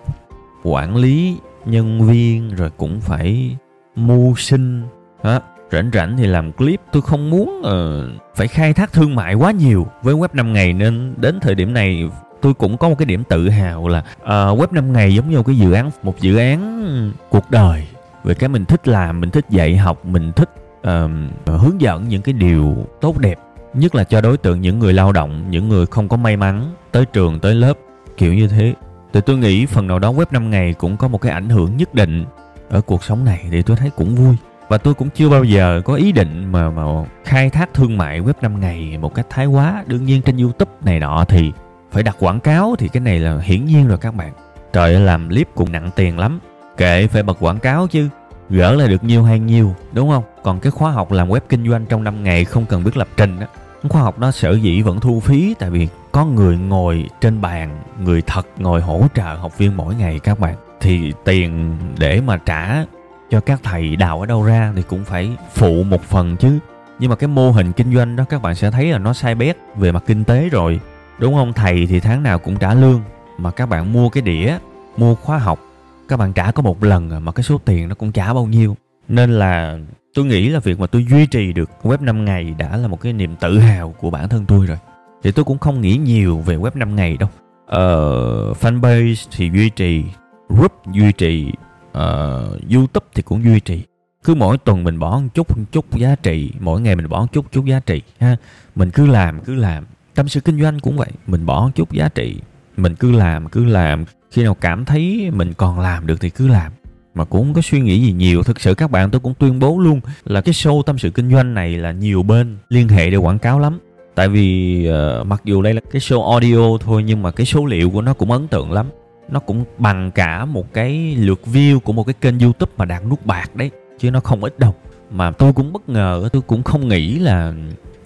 quản 0.63 0.95
lý 0.95 1.37
nhân 1.65 2.01
viên 2.01 2.55
rồi 2.55 2.71
cũng 2.77 3.01
phải 3.01 3.57
mưu 3.95 4.35
sinh. 4.35 4.83
Đó 5.23 5.39
rảnh 5.71 5.89
rảnh 5.93 6.17
thì 6.17 6.27
làm 6.27 6.51
clip. 6.51 6.81
Tôi 6.91 7.01
không 7.01 7.29
muốn 7.29 7.61
uh, 7.61 8.21
phải 8.35 8.47
khai 8.47 8.73
thác 8.73 8.93
thương 8.93 9.15
mại 9.15 9.33
quá 9.33 9.51
nhiều 9.51 9.87
với 10.01 10.15
web 10.15 10.27
5 10.33 10.53
ngày 10.53 10.73
nên 10.73 11.13
đến 11.17 11.39
thời 11.39 11.55
điểm 11.55 11.73
này 11.73 12.09
tôi 12.41 12.53
cũng 12.53 12.77
có 12.77 12.89
một 12.89 12.95
cái 12.97 13.05
điểm 13.05 13.23
tự 13.23 13.49
hào 13.49 13.87
là 13.87 14.03
uh, 14.23 14.27
web 14.59 14.67
5 14.71 14.93
ngày 14.93 15.15
giống 15.15 15.29
như 15.29 15.37
một 15.37 15.45
cái 15.45 15.57
dự 15.57 15.71
án 15.71 15.91
một 16.03 16.19
dự 16.19 16.37
án 16.37 17.11
cuộc 17.29 17.51
đời. 17.51 17.87
Về 18.23 18.33
cái 18.33 18.49
mình 18.49 18.65
thích 18.65 18.87
làm 18.87 19.21
mình 19.21 19.29
thích 19.29 19.45
dạy 19.49 19.77
học 19.77 20.05
mình 20.05 20.31
thích 20.31 20.49
uh, 20.89 21.11
hướng 21.45 21.81
dẫn 21.81 22.07
những 22.07 22.21
cái 22.21 22.33
điều 22.33 22.87
tốt 23.01 23.17
đẹp 23.17 23.39
nhất 23.73 23.95
là 23.95 24.03
cho 24.03 24.21
đối 24.21 24.37
tượng 24.37 24.61
những 24.61 24.79
người 24.79 24.93
lao 24.93 25.11
động 25.11 25.45
những 25.49 25.69
người 25.69 25.85
không 25.85 26.09
có 26.09 26.17
may 26.17 26.37
mắn 26.37 26.73
tới 26.91 27.05
trường 27.05 27.39
tới 27.39 27.55
lớp 27.55 27.73
kiểu 28.17 28.33
như 28.33 28.47
thế. 28.47 28.73
Thì 29.13 29.21
tôi 29.21 29.37
nghĩ 29.37 29.65
phần 29.65 29.87
nào 29.87 29.99
đó 29.99 30.13
web 30.13 30.25
5 30.31 30.51
ngày 30.51 30.73
cũng 30.73 30.97
có 30.97 31.07
một 31.07 31.21
cái 31.21 31.31
ảnh 31.31 31.49
hưởng 31.49 31.77
nhất 31.77 31.93
định 31.93 32.25
ở 32.69 32.81
cuộc 32.81 33.03
sống 33.03 33.25
này 33.25 33.45
thì 33.51 33.61
tôi 33.61 33.77
thấy 33.77 33.89
cũng 33.89 34.15
vui. 34.15 34.35
Và 34.67 34.77
tôi 34.77 34.93
cũng 34.93 35.09
chưa 35.09 35.29
bao 35.29 35.43
giờ 35.43 35.81
có 35.85 35.93
ý 35.93 36.11
định 36.11 36.51
mà 36.51 36.69
mà 36.69 36.83
khai 37.23 37.49
thác 37.49 37.73
thương 37.73 37.97
mại 37.97 38.21
web 38.21 38.33
5 38.41 38.59
ngày 38.59 38.97
một 38.97 39.15
cách 39.15 39.27
thái 39.29 39.45
quá. 39.45 39.83
Đương 39.87 40.05
nhiên 40.05 40.21
trên 40.21 40.37
youtube 40.37 40.71
này 40.85 40.99
nọ 40.99 41.25
thì 41.27 41.51
phải 41.91 42.03
đặt 42.03 42.15
quảng 42.19 42.39
cáo 42.39 42.75
thì 42.79 42.87
cái 42.87 43.01
này 43.01 43.19
là 43.19 43.39
hiển 43.39 43.65
nhiên 43.65 43.87
rồi 43.87 43.97
các 43.97 44.15
bạn. 44.15 44.33
Trời 44.73 44.93
ơi 44.93 45.03
làm 45.03 45.29
clip 45.29 45.47
cũng 45.55 45.71
nặng 45.71 45.89
tiền 45.95 46.19
lắm. 46.19 46.39
Kệ 46.77 47.07
phải 47.07 47.23
bật 47.23 47.37
quảng 47.39 47.59
cáo 47.59 47.87
chứ 47.87 48.09
gỡ 48.49 48.73
lại 48.73 48.87
được 48.87 49.03
nhiêu 49.03 49.23
hay 49.23 49.39
nhiêu 49.39 49.75
đúng 49.91 50.09
không? 50.09 50.23
Còn 50.43 50.59
cái 50.59 50.71
khóa 50.71 50.91
học 50.91 51.11
làm 51.11 51.29
web 51.29 51.39
kinh 51.49 51.69
doanh 51.69 51.85
trong 51.85 52.03
5 52.03 52.23
ngày 52.23 52.45
không 52.45 52.65
cần 52.65 52.83
biết 52.83 52.97
lập 52.97 53.07
trình 53.17 53.39
á. 53.39 53.47
Khóa 53.89 54.01
học 54.01 54.19
đó 54.19 54.31
sở 54.31 54.51
dĩ 54.51 54.81
vẫn 54.81 54.99
thu 54.99 55.19
phí, 55.19 55.55
tại 55.59 55.69
vì 55.69 55.87
có 56.11 56.25
người 56.25 56.57
ngồi 56.57 57.09
trên 57.21 57.41
bàn, 57.41 57.79
người 57.99 58.21
thật 58.21 58.47
ngồi 58.57 58.81
hỗ 58.81 59.03
trợ 59.15 59.35
học 59.35 59.57
viên 59.57 59.77
mỗi 59.77 59.95
ngày 59.95 60.19
các 60.19 60.39
bạn. 60.39 60.55
Thì 60.81 61.13
tiền 61.23 61.77
để 61.97 62.21
mà 62.21 62.37
trả 62.37 62.85
cho 63.29 63.39
các 63.39 63.59
thầy 63.63 63.95
đào 63.95 64.19
ở 64.19 64.25
đâu 64.25 64.43
ra 64.43 64.73
thì 64.75 64.81
cũng 64.81 65.03
phải 65.05 65.29
phụ 65.53 65.83
một 65.83 66.03
phần 66.03 66.37
chứ. 66.37 66.59
Nhưng 66.99 67.09
mà 67.09 67.15
cái 67.15 67.27
mô 67.27 67.51
hình 67.51 67.71
kinh 67.71 67.95
doanh 67.95 68.15
đó 68.15 68.23
các 68.29 68.41
bạn 68.41 68.55
sẽ 68.55 68.71
thấy 68.71 68.85
là 68.85 68.97
nó 68.97 69.13
sai 69.13 69.35
bét 69.35 69.57
về 69.75 69.91
mặt 69.91 70.03
kinh 70.07 70.23
tế 70.23 70.49
rồi. 70.49 70.79
Đúng 71.19 71.33
không? 71.33 71.53
Thầy 71.53 71.87
thì 71.89 71.99
tháng 71.99 72.23
nào 72.23 72.39
cũng 72.39 72.57
trả 72.57 72.73
lương. 72.73 73.01
Mà 73.37 73.51
các 73.51 73.65
bạn 73.65 73.93
mua 73.93 74.09
cái 74.09 74.21
đĩa, 74.21 74.57
mua 74.97 75.15
khóa 75.15 75.37
học 75.37 75.59
các 76.07 76.17
bạn 76.17 76.33
trả 76.33 76.51
có 76.51 76.61
một 76.61 76.83
lần 76.83 77.09
à, 77.09 77.19
mà 77.19 77.31
cái 77.31 77.43
số 77.43 77.57
tiền 77.65 77.87
nó 77.87 77.95
cũng 77.95 78.11
trả 78.11 78.33
bao 78.33 78.45
nhiêu. 78.45 78.77
Nên 79.07 79.31
là 79.31 79.77
tôi 80.13 80.25
nghĩ 80.25 80.49
là 80.49 80.59
việc 80.59 80.79
mà 80.79 80.87
tôi 80.87 81.05
duy 81.09 81.25
trì 81.25 81.53
được 81.53 81.69
web 81.83 82.03
5 82.03 82.25
ngày 82.25 82.55
đã 82.57 82.77
là 82.77 82.87
một 82.87 83.01
cái 83.01 83.13
niềm 83.13 83.35
tự 83.35 83.59
hào 83.59 83.95
của 83.99 84.09
bản 84.09 84.29
thân 84.29 84.45
tôi 84.45 84.65
rồi. 84.65 84.77
Thì 85.23 85.31
tôi 85.31 85.45
cũng 85.45 85.57
không 85.57 85.81
nghĩ 85.81 85.97
nhiều 85.97 86.37
về 86.37 86.57
web 86.57 86.71
5 86.75 86.95
ngày 86.95 87.17
đâu. 87.17 87.29
Ờ, 87.65 88.53
fanpage 88.53 89.27
thì 89.31 89.49
duy 89.53 89.69
trì 89.69 90.03
group 90.49 90.71
duy 90.93 91.11
trì 91.11 91.51
uh, 91.89 92.71
youtube 92.73 93.05
thì 93.15 93.21
cũng 93.21 93.43
duy 93.43 93.59
trì. 93.59 93.83
Cứ 94.23 94.35
mỗi 94.35 94.57
tuần 94.57 94.83
mình 94.83 94.99
bỏ 94.99 95.19
một 95.19 95.27
chút 95.33 95.57
một 95.57 95.63
chút 95.71 95.95
giá 95.95 96.15
trị 96.15 96.51
mỗi 96.59 96.81
ngày 96.81 96.95
mình 96.95 97.09
bỏ 97.09 97.19
một 97.19 97.27
chút 97.31 97.51
chút 97.51 97.65
giá 97.65 97.79
trị 97.79 98.01
ha. 98.19 98.35
Mình 98.75 98.91
cứ 98.91 99.07
làm 99.07 99.39
cứ 99.39 99.55
làm. 99.55 99.85
Tâm 100.15 100.27
sự 100.27 100.39
kinh 100.39 100.61
doanh 100.61 100.79
cũng 100.79 100.97
vậy 100.97 101.09
mình 101.27 101.45
bỏ 101.45 101.61
một 101.61 101.71
chút 101.75 101.91
giá 101.91 102.09
trị. 102.09 102.39
Mình 102.77 102.95
cứ 102.95 103.11
làm 103.11 103.49
cứ 103.49 103.65
làm 103.65 104.05
khi 104.31 104.43
nào 104.43 104.53
cảm 104.53 104.85
thấy 104.85 105.31
mình 105.33 105.53
còn 105.53 105.79
làm 105.79 106.07
được 106.07 106.21
thì 106.21 106.29
cứ 106.29 106.47
làm. 106.47 106.71
Mà 107.15 107.25
cũng 107.25 107.43
không 107.43 107.53
có 107.53 107.61
suy 107.61 107.79
nghĩ 107.79 107.99
gì 107.99 108.11
nhiều. 108.11 108.43
Thực 108.43 108.59
sự 108.59 108.73
các 108.73 108.91
bạn 108.91 109.11
tôi 109.11 109.19
cũng 109.19 109.33
tuyên 109.33 109.59
bố 109.59 109.79
luôn 109.79 110.01
là 110.25 110.41
cái 110.41 110.53
show 110.53 110.81
tâm 110.81 110.97
sự 110.97 111.09
kinh 111.09 111.31
doanh 111.31 111.53
này 111.53 111.77
là 111.77 111.91
nhiều 111.91 112.23
bên 112.23 112.57
liên 112.69 112.87
hệ 112.87 113.09
để 113.09 113.17
quảng 113.17 113.39
cáo 113.39 113.59
lắm. 113.59 113.79
Tại 114.15 114.29
vì 114.29 114.89
uh, 114.89 115.27
mặc 115.27 115.41
dù 115.43 115.61
đây 115.61 115.73
là 115.73 115.81
cái 115.91 115.99
show 115.99 116.31
audio 116.31 116.77
thôi 116.77 117.03
nhưng 117.03 117.23
mà 117.23 117.31
cái 117.31 117.45
số 117.45 117.65
liệu 117.65 117.89
của 117.89 118.01
nó 118.01 118.13
cũng 118.13 118.31
ấn 118.31 118.47
tượng 118.47 118.71
lắm. 118.71 118.85
Nó 119.29 119.39
cũng 119.39 119.65
bằng 119.77 120.11
cả 120.11 120.45
một 120.45 120.73
cái 120.73 121.15
lượt 121.15 121.41
view 121.45 121.79
của 121.79 121.93
một 121.93 122.03
cái 122.03 122.13
kênh 122.21 122.39
youtube 122.39 122.71
mà 122.77 122.85
đạt 122.85 123.05
nút 123.05 123.25
bạc 123.25 123.55
đấy. 123.55 123.71
Chứ 123.99 124.11
nó 124.11 124.19
không 124.19 124.43
ít 124.43 124.59
đâu. 124.59 124.75
Mà 125.11 125.31
tôi 125.31 125.53
cũng 125.53 125.73
bất 125.73 125.89
ngờ 125.89 126.29
tôi 126.33 126.41
cũng 126.41 126.63
không 126.63 126.87
nghĩ 126.87 127.19
là 127.19 127.53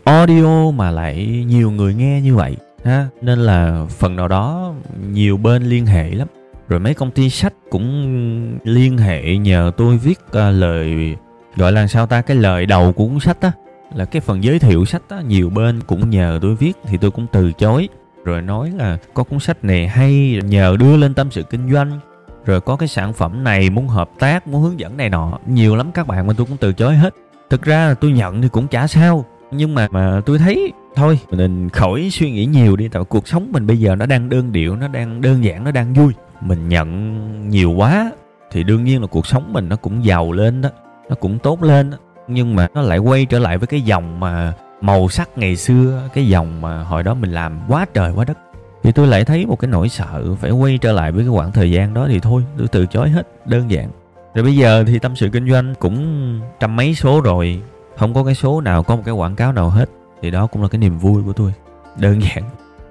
audio 0.03 0.71
mà 0.71 0.91
lại 0.91 1.43
nhiều 1.47 1.71
người 1.71 1.93
nghe 1.93 2.21
như 2.21 2.35
vậy 2.35 2.55
ha 2.83 3.07
nên 3.21 3.39
là 3.39 3.85
phần 3.89 4.15
nào 4.15 4.27
đó 4.27 4.73
nhiều 5.11 5.37
bên 5.37 5.63
liên 5.63 5.85
hệ 5.85 6.11
lắm. 6.11 6.27
Rồi 6.69 6.79
mấy 6.79 6.93
công 6.93 7.11
ty 7.11 7.29
sách 7.29 7.53
cũng 7.69 8.59
liên 8.63 8.97
hệ 8.97 9.37
nhờ 9.37 9.71
tôi 9.77 9.97
viết 9.97 10.19
uh, 10.27 10.33
lời 10.33 11.15
gọi 11.55 11.71
là 11.71 11.87
sao 11.87 12.07
ta 12.07 12.21
cái 12.21 12.37
lời 12.37 12.65
đầu 12.65 12.93
của 12.93 13.07
cuốn 13.07 13.19
sách 13.19 13.41
á 13.41 13.51
là 13.95 14.05
cái 14.05 14.21
phần 14.21 14.43
giới 14.43 14.59
thiệu 14.59 14.85
sách 14.85 15.01
á 15.09 15.21
nhiều 15.21 15.49
bên 15.49 15.79
cũng 15.87 16.09
nhờ 16.09 16.39
tôi 16.41 16.55
viết 16.55 16.73
thì 16.83 16.97
tôi 16.97 17.11
cũng 17.11 17.27
từ 17.31 17.51
chối. 17.51 17.89
Rồi 18.23 18.41
nói 18.41 18.71
là 18.77 18.97
có 19.13 19.23
cuốn 19.23 19.39
sách 19.39 19.63
này 19.63 19.87
hay 19.87 20.39
nhờ 20.43 20.75
đưa 20.79 20.97
lên 20.97 21.13
tâm 21.13 21.31
sự 21.31 21.43
kinh 21.43 21.73
doanh 21.73 21.99
rồi 22.45 22.61
có 22.61 22.75
cái 22.75 22.87
sản 22.87 23.13
phẩm 23.13 23.43
này 23.43 23.69
muốn 23.69 23.87
hợp 23.87 24.09
tác 24.19 24.47
muốn 24.47 24.61
hướng 24.61 24.79
dẫn 24.79 24.97
này 24.97 25.09
nọ. 25.09 25.39
Nhiều 25.47 25.75
lắm 25.75 25.91
các 25.91 26.07
bạn 26.07 26.27
mà 26.27 26.33
tôi 26.37 26.45
cũng 26.45 26.57
từ 26.57 26.73
chối 26.73 26.95
hết. 26.95 27.15
Thực 27.49 27.61
ra 27.61 27.87
là 27.87 27.93
tôi 27.93 28.11
nhận 28.11 28.41
thì 28.41 28.49
cũng 28.49 28.67
chả 28.67 28.87
sao 28.87 29.25
nhưng 29.51 29.75
mà 29.75 29.87
mà 29.91 30.21
tôi 30.25 30.37
thấy 30.37 30.71
thôi. 30.95 31.19
Mình 31.31 31.69
khỏi 31.69 32.09
suy 32.11 32.31
nghĩ 32.31 32.45
nhiều 32.45 32.75
đi, 32.75 32.87
tại 32.87 33.03
cuộc 33.03 33.27
sống 33.27 33.51
mình 33.51 33.67
bây 33.67 33.79
giờ 33.79 33.95
nó 33.95 34.05
đang 34.05 34.29
đơn 34.29 34.51
điệu, 34.51 34.75
nó 34.75 34.87
đang 34.87 35.21
đơn 35.21 35.43
giản, 35.43 35.63
nó 35.63 35.71
đang 35.71 35.93
vui. 35.93 36.13
Mình 36.41 36.69
nhận 36.69 37.49
nhiều 37.49 37.71
quá 37.71 38.11
thì 38.51 38.63
đương 38.63 38.83
nhiên 38.83 39.01
là 39.01 39.07
cuộc 39.07 39.27
sống 39.27 39.53
mình 39.53 39.69
nó 39.69 39.75
cũng 39.75 40.05
giàu 40.05 40.31
lên 40.31 40.61
đó, 40.61 40.69
nó 41.09 41.15
cũng 41.15 41.39
tốt 41.39 41.63
lên 41.63 41.89
đó. 41.89 41.97
nhưng 42.27 42.55
mà 42.55 42.67
nó 42.73 42.81
lại 42.81 42.97
quay 42.97 43.25
trở 43.25 43.39
lại 43.39 43.57
với 43.57 43.67
cái 43.67 43.81
dòng 43.81 44.19
mà 44.19 44.53
màu 44.81 45.09
sắc 45.09 45.29
ngày 45.37 45.55
xưa, 45.55 46.09
cái 46.13 46.27
dòng 46.27 46.61
mà 46.61 46.83
hồi 46.83 47.03
đó 47.03 47.13
mình 47.13 47.31
làm 47.31 47.59
quá 47.67 47.85
trời 47.93 48.11
quá 48.11 48.25
đất. 48.25 48.37
Thì 48.83 48.91
tôi 48.91 49.07
lại 49.07 49.25
thấy 49.25 49.45
một 49.45 49.59
cái 49.59 49.71
nỗi 49.71 49.89
sợ, 49.89 50.35
phải 50.35 50.51
quay 50.51 50.77
trở 50.77 50.91
lại 50.91 51.11
với 51.11 51.23
cái 51.23 51.29
khoảng 51.31 51.51
thời 51.51 51.71
gian 51.71 51.93
đó 51.93 52.07
thì 52.09 52.19
thôi, 52.19 52.43
tôi 52.57 52.67
từ 52.67 52.85
chối 52.85 53.09
hết, 53.09 53.27
đơn 53.45 53.71
giản. 53.71 53.89
Rồi 54.35 54.43
bây 54.43 54.55
giờ 54.55 54.83
thì 54.87 54.99
tâm 54.99 55.15
sự 55.15 55.29
kinh 55.29 55.49
doanh 55.49 55.73
cũng 55.79 56.39
trăm 56.59 56.75
mấy 56.75 56.95
số 56.95 57.21
rồi, 57.21 57.61
không 57.97 58.13
có 58.13 58.23
cái 58.23 58.35
số 58.35 58.61
nào, 58.61 58.83
có 58.83 58.95
một 58.95 59.01
cái 59.05 59.13
quảng 59.13 59.35
cáo 59.35 59.51
nào 59.51 59.69
hết 59.69 59.89
thì 60.21 60.31
đó 60.31 60.47
cũng 60.47 60.61
là 60.61 60.67
cái 60.67 60.79
niềm 60.79 60.97
vui 60.97 61.23
của 61.23 61.33
tôi. 61.33 61.53
Đơn 61.99 62.21
giản. 62.21 62.43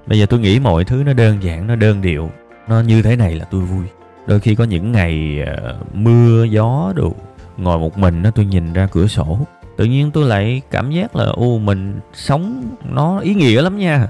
Bây 0.06 0.18
giờ 0.18 0.26
tôi 0.26 0.40
nghĩ 0.40 0.60
mọi 0.60 0.84
thứ 0.84 1.02
nó 1.06 1.12
đơn 1.12 1.42
giản 1.42 1.66
nó 1.66 1.76
đơn 1.76 2.02
điệu. 2.02 2.30
Nó 2.68 2.80
như 2.80 3.02
thế 3.02 3.16
này 3.16 3.34
là 3.34 3.44
tôi 3.44 3.60
vui. 3.60 3.84
Đôi 4.26 4.40
khi 4.40 4.54
có 4.54 4.64
những 4.64 4.92
ngày 4.92 5.42
uh, 5.42 5.96
mưa 5.96 6.44
gió 6.44 6.92
đồ 6.96 7.14
ngồi 7.56 7.78
một 7.78 7.98
mình 7.98 8.22
nó 8.22 8.30
tôi 8.30 8.44
nhìn 8.44 8.72
ra 8.72 8.88
cửa 8.92 9.06
sổ. 9.06 9.38
Tự 9.76 9.84
nhiên 9.84 10.10
tôi 10.10 10.24
lại 10.24 10.62
cảm 10.70 10.90
giác 10.90 11.16
là 11.16 11.24
ô 11.24 11.58
mình 11.58 12.00
sống 12.14 12.64
nó 12.90 13.18
ý 13.18 13.34
nghĩa 13.34 13.62
lắm 13.62 13.78
nha. 13.78 14.08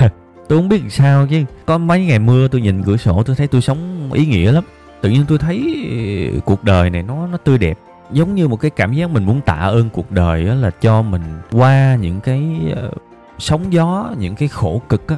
Tôi 0.48 0.58
không 0.58 0.68
biết 0.68 0.82
sao 0.90 1.26
chứ. 1.30 1.44
Có 1.66 1.78
mấy 1.78 2.04
ngày 2.04 2.18
mưa 2.18 2.48
tôi 2.48 2.60
nhìn 2.60 2.82
cửa 2.82 2.96
sổ 2.96 3.22
tôi 3.22 3.36
thấy 3.36 3.46
tôi 3.46 3.60
sống 3.60 4.10
ý 4.12 4.26
nghĩa 4.26 4.52
lắm. 4.52 4.64
Tự 5.00 5.10
nhiên 5.10 5.24
tôi 5.28 5.38
thấy 5.38 5.86
ờ, 6.34 6.40
cuộc 6.44 6.64
đời 6.64 6.90
này 6.90 7.02
nó 7.02 7.26
nó 7.26 7.36
tươi 7.36 7.58
đẹp 7.58 7.78
giống 8.12 8.34
như 8.34 8.48
một 8.48 8.56
cái 8.56 8.70
cảm 8.70 8.92
giác 8.92 9.10
mình 9.10 9.24
muốn 9.24 9.40
tạ 9.40 9.54
ơn 9.54 9.90
cuộc 9.90 10.10
đời 10.10 10.44
đó 10.44 10.54
là 10.54 10.70
cho 10.70 11.02
mình 11.02 11.22
qua 11.52 11.96
những 12.00 12.20
cái 12.20 12.42
ờ, 12.76 12.90
sóng 13.38 13.72
gió, 13.72 14.10
những 14.18 14.34
cái 14.34 14.48
khổ 14.48 14.82
cực 14.88 15.08
á, 15.08 15.16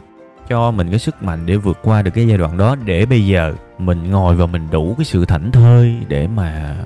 cho 0.48 0.70
mình 0.70 0.90
cái 0.90 0.98
sức 0.98 1.22
mạnh 1.22 1.46
để 1.46 1.56
vượt 1.56 1.78
qua 1.82 2.02
được 2.02 2.10
cái 2.14 2.28
giai 2.28 2.38
đoạn 2.38 2.58
đó, 2.58 2.76
để 2.84 3.06
bây 3.06 3.26
giờ 3.26 3.54
mình 3.78 4.10
ngồi 4.10 4.34
và 4.34 4.46
mình 4.46 4.62
đủ 4.70 4.94
cái 4.98 5.04
sự 5.04 5.24
thảnh 5.24 5.52
thơi 5.52 5.96
để 6.08 6.26
mà 6.26 6.76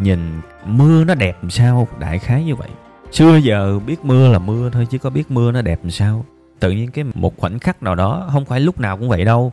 nhìn 0.00 0.40
mưa 0.66 1.04
nó 1.04 1.14
đẹp 1.14 1.36
làm 1.42 1.50
sao, 1.50 1.88
đại 1.98 2.18
khái 2.18 2.44
như 2.44 2.54
vậy. 2.54 2.68
Xưa 3.12 3.36
giờ 3.36 3.78
biết 3.86 4.04
mưa 4.04 4.28
là 4.28 4.38
mưa 4.38 4.70
thôi, 4.70 4.86
chứ 4.90 4.98
có 4.98 5.10
biết 5.10 5.30
mưa 5.30 5.52
nó 5.52 5.62
đẹp 5.62 5.80
làm 5.82 5.90
sao. 5.90 6.24
Tự 6.60 6.70
nhiên 6.70 6.90
cái 6.90 7.04
một 7.14 7.36
khoảnh 7.36 7.58
khắc 7.58 7.82
nào 7.82 7.94
đó, 7.94 8.28
không 8.32 8.44
phải 8.44 8.60
lúc 8.60 8.80
nào 8.80 8.96
cũng 8.96 9.08
vậy 9.08 9.24
đâu, 9.24 9.52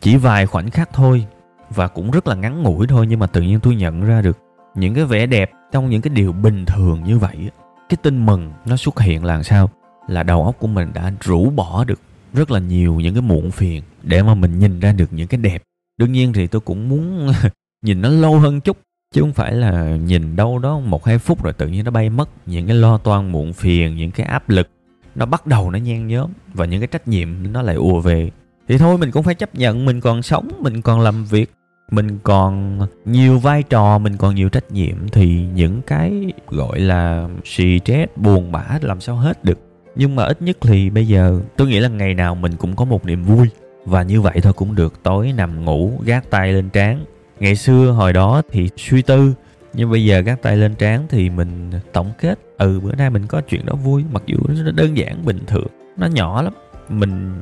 chỉ 0.00 0.16
vài 0.16 0.46
khoảnh 0.46 0.70
khắc 0.70 0.92
thôi, 0.92 1.24
và 1.70 1.88
cũng 1.88 2.10
rất 2.10 2.26
là 2.26 2.34
ngắn 2.34 2.62
ngủi 2.62 2.86
thôi, 2.86 3.06
nhưng 3.08 3.18
mà 3.18 3.26
tự 3.26 3.42
nhiên 3.42 3.60
tôi 3.60 3.74
nhận 3.74 4.04
ra 4.04 4.22
được 4.22 4.38
những 4.78 4.94
cái 4.94 5.04
vẻ 5.04 5.26
đẹp 5.26 5.50
trong 5.72 5.90
những 5.90 6.02
cái 6.02 6.14
điều 6.14 6.32
bình 6.32 6.66
thường 6.66 7.04
như 7.04 7.18
vậy 7.18 7.50
cái 7.88 7.96
tin 8.02 8.26
mừng 8.26 8.52
nó 8.66 8.76
xuất 8.76 9.00
hiện 9.00 9.24
là 9.24 9.42
sao? 9.42 9.70
Là 10.08 10.22
đầu 10.22 10.44
óc 10.44 10.56
của 10.58 10.66
mình 10.66 10.90
đã 10.94 11.12
rũ 11.20 11.50
bỏ 11.50 11.84
được 11.84 12.00
rất 12.34 12.50
là 12.50 12.60
nhiều 12.60 12.94
những 12.94 13.14
cái 13.14 13.22
muộn 13.22 13.50
phiền 13.50 13.82
để 14.02 14.22
mà 14.22 14.34
mình 14.34 14.58
nhìn 14.58 14.80
ra 14.80 14.92
được 14.92 15.12
những 15.12 15.28
cái 15.28 15.40
đẹp. 15.40 15.62
Đương 15.98 16.12
nhiên 16.12 16.32
thì 16.32 16.46
tôi 16.46 16.60
cũng 16.60 16.88
muốn 16.88 17.32
nhìn 17.84 18.00
nó 18.00 18.08
lâu 18.08 18.38
hơn 18.38 18.60
chút, 18.60 18.78
chứ 19.14 19.20
không 19.20 19.32
phải 19.32 19.52
là 19.52 19.96
nhìn 19.96 20.36
đâu 20.36 20.58
đó 20.58 20.78
một 20.78 21.04
hai 21.04 21.18
phút 21.18 21.44
rồi 21.44 21.52
tự 21.52 21.68
nhiên 21.68 21.84
nó 21.84 21.90
bay 21.90 22.10
mất. 22.10 22.28
Những 22.46 22.66
cái 22.66 22.76
lo 22.76 22.98
toan 22.98 23.32
muộn 23.32 23.52
phiền, 23.52 23.96
những 23.96 24.10
cái 24.10 24.26
áp 24.26 24.48
lực, 24.50 24.68
nó 25.14 25.26
bắt 25.26 25.46
đầu 25.46 25.70
nó 25.70 25.78
nhen 25.78 26.06
nhóm 26.06 26.30
và 26.54 26.64
những 26.64 26.80
cái 26.80 26.86
trách 26.86 27.08
nhiệm 27.08 27.52
nó 27.52 27.62
lại 27.62 27.76
ùa 27.76 28.00
về. 28.00 28.30
Thì 28.68 28.78
thôi, 28.78 28.98
mình 28.98 29.10
cũng 29.10 29.22
phải 29.22 29.34
chấp 29.34 29.54
nhận 29.54 29.84
mình 29.84 30.00
còn 30.00 30.22
sống, 30.22 30.48
mình 30.60 30.82
còn 30.82 31.00
làm 31.00 31.24
việc 31.24 31.50
mình 31.90 32.18
còn 32.22 32.78
nhiều 33.04 33.38
vai 33.38 33.62
trò, 33.62 33.98
mình 33.98 34.16
còn 34.16 34.34
nhiều 34.34 34.48
trách 34.48 34.72
nhiệm 34.72 35.08
thì 35.12 35.46
những 35.54 35.82
cái 35.82 36.32
gọi 36.48 36.80
là 36.80 37.28
stress 37.44 38.12
buồn 38.16 38.52
bã 38.52 38.64
làm 38.80 39.00
sao 39.00 39.16
hết 39.16 39.44
được. 39.44 39.58
Nhưng 39.96 40.16
mà 40.16 40.24
ít 40.24 40.42
nhất 40.42 40.56
thì 40.60 40.90
bây 40.90 41.08
giờ, 41.08 41.40
tôi 41.56 41.68
nghĩ 41.68 41.80
là 41.80 41.88
ngày 41.88 42.14
nào 42.14 42.34
mình 42.34 42.52
cũng 42.56 42.76
có 42.76 42.84
một 42.84 43.06
niềm 43.06 43.24
vui. 43.24 43.48
Và 43.84 44.02
như 44.02 44.20
vậy 44.20 44.40
thôi 44.42 44.52
cũng 44.52 44.74
được, 44.74 45.02
tối 45.02 45.32
nằm 45.36 45.64
ngủ, 45.64 45.92
gác 46.04 46.30
tay 46.30 46.52
lên 46.52 46.68
trán. 46.70 47.04
Ngày 47.40 47.56
xưa, 47.56 47.90
hồi 47.90 48.12
đó 48.12 48.42
thì 48.50 48.70
suy 48.76 49.02
tư, 49.02 49.34
nhưng 49.74 49.90
bây 49.90 50.04
giờ 50.04 50.20
gác 50.20 50.42
tay 50.42 50.56
lên 50.56 50.74
trán 50.74 51.06
thì 51.08 51.30
mình 51.30 51.70
tổng 51.92 52.10
kết 52.20 52.38
ừ 52.58 52.80
bữa 52.80 52.94
nay 52.94 53.10
mình 53.10 53.26
có 53.26 53.40
chuyện 53.40 53.66
đó 53.66 53.74
vui, 53.74 54.04
mặc 54.12 54.22
dù 54.26 54.36
nó 54.48 54.70
đơn 54.70 54.96
giản, 54.96 55.24
bình 55.24 55.38
thường, 55.46 55.66
nó 55.96 56.06
nhỏ 56.06 56.42
lắm. 56.42 56.52
Mình 56.88 57.34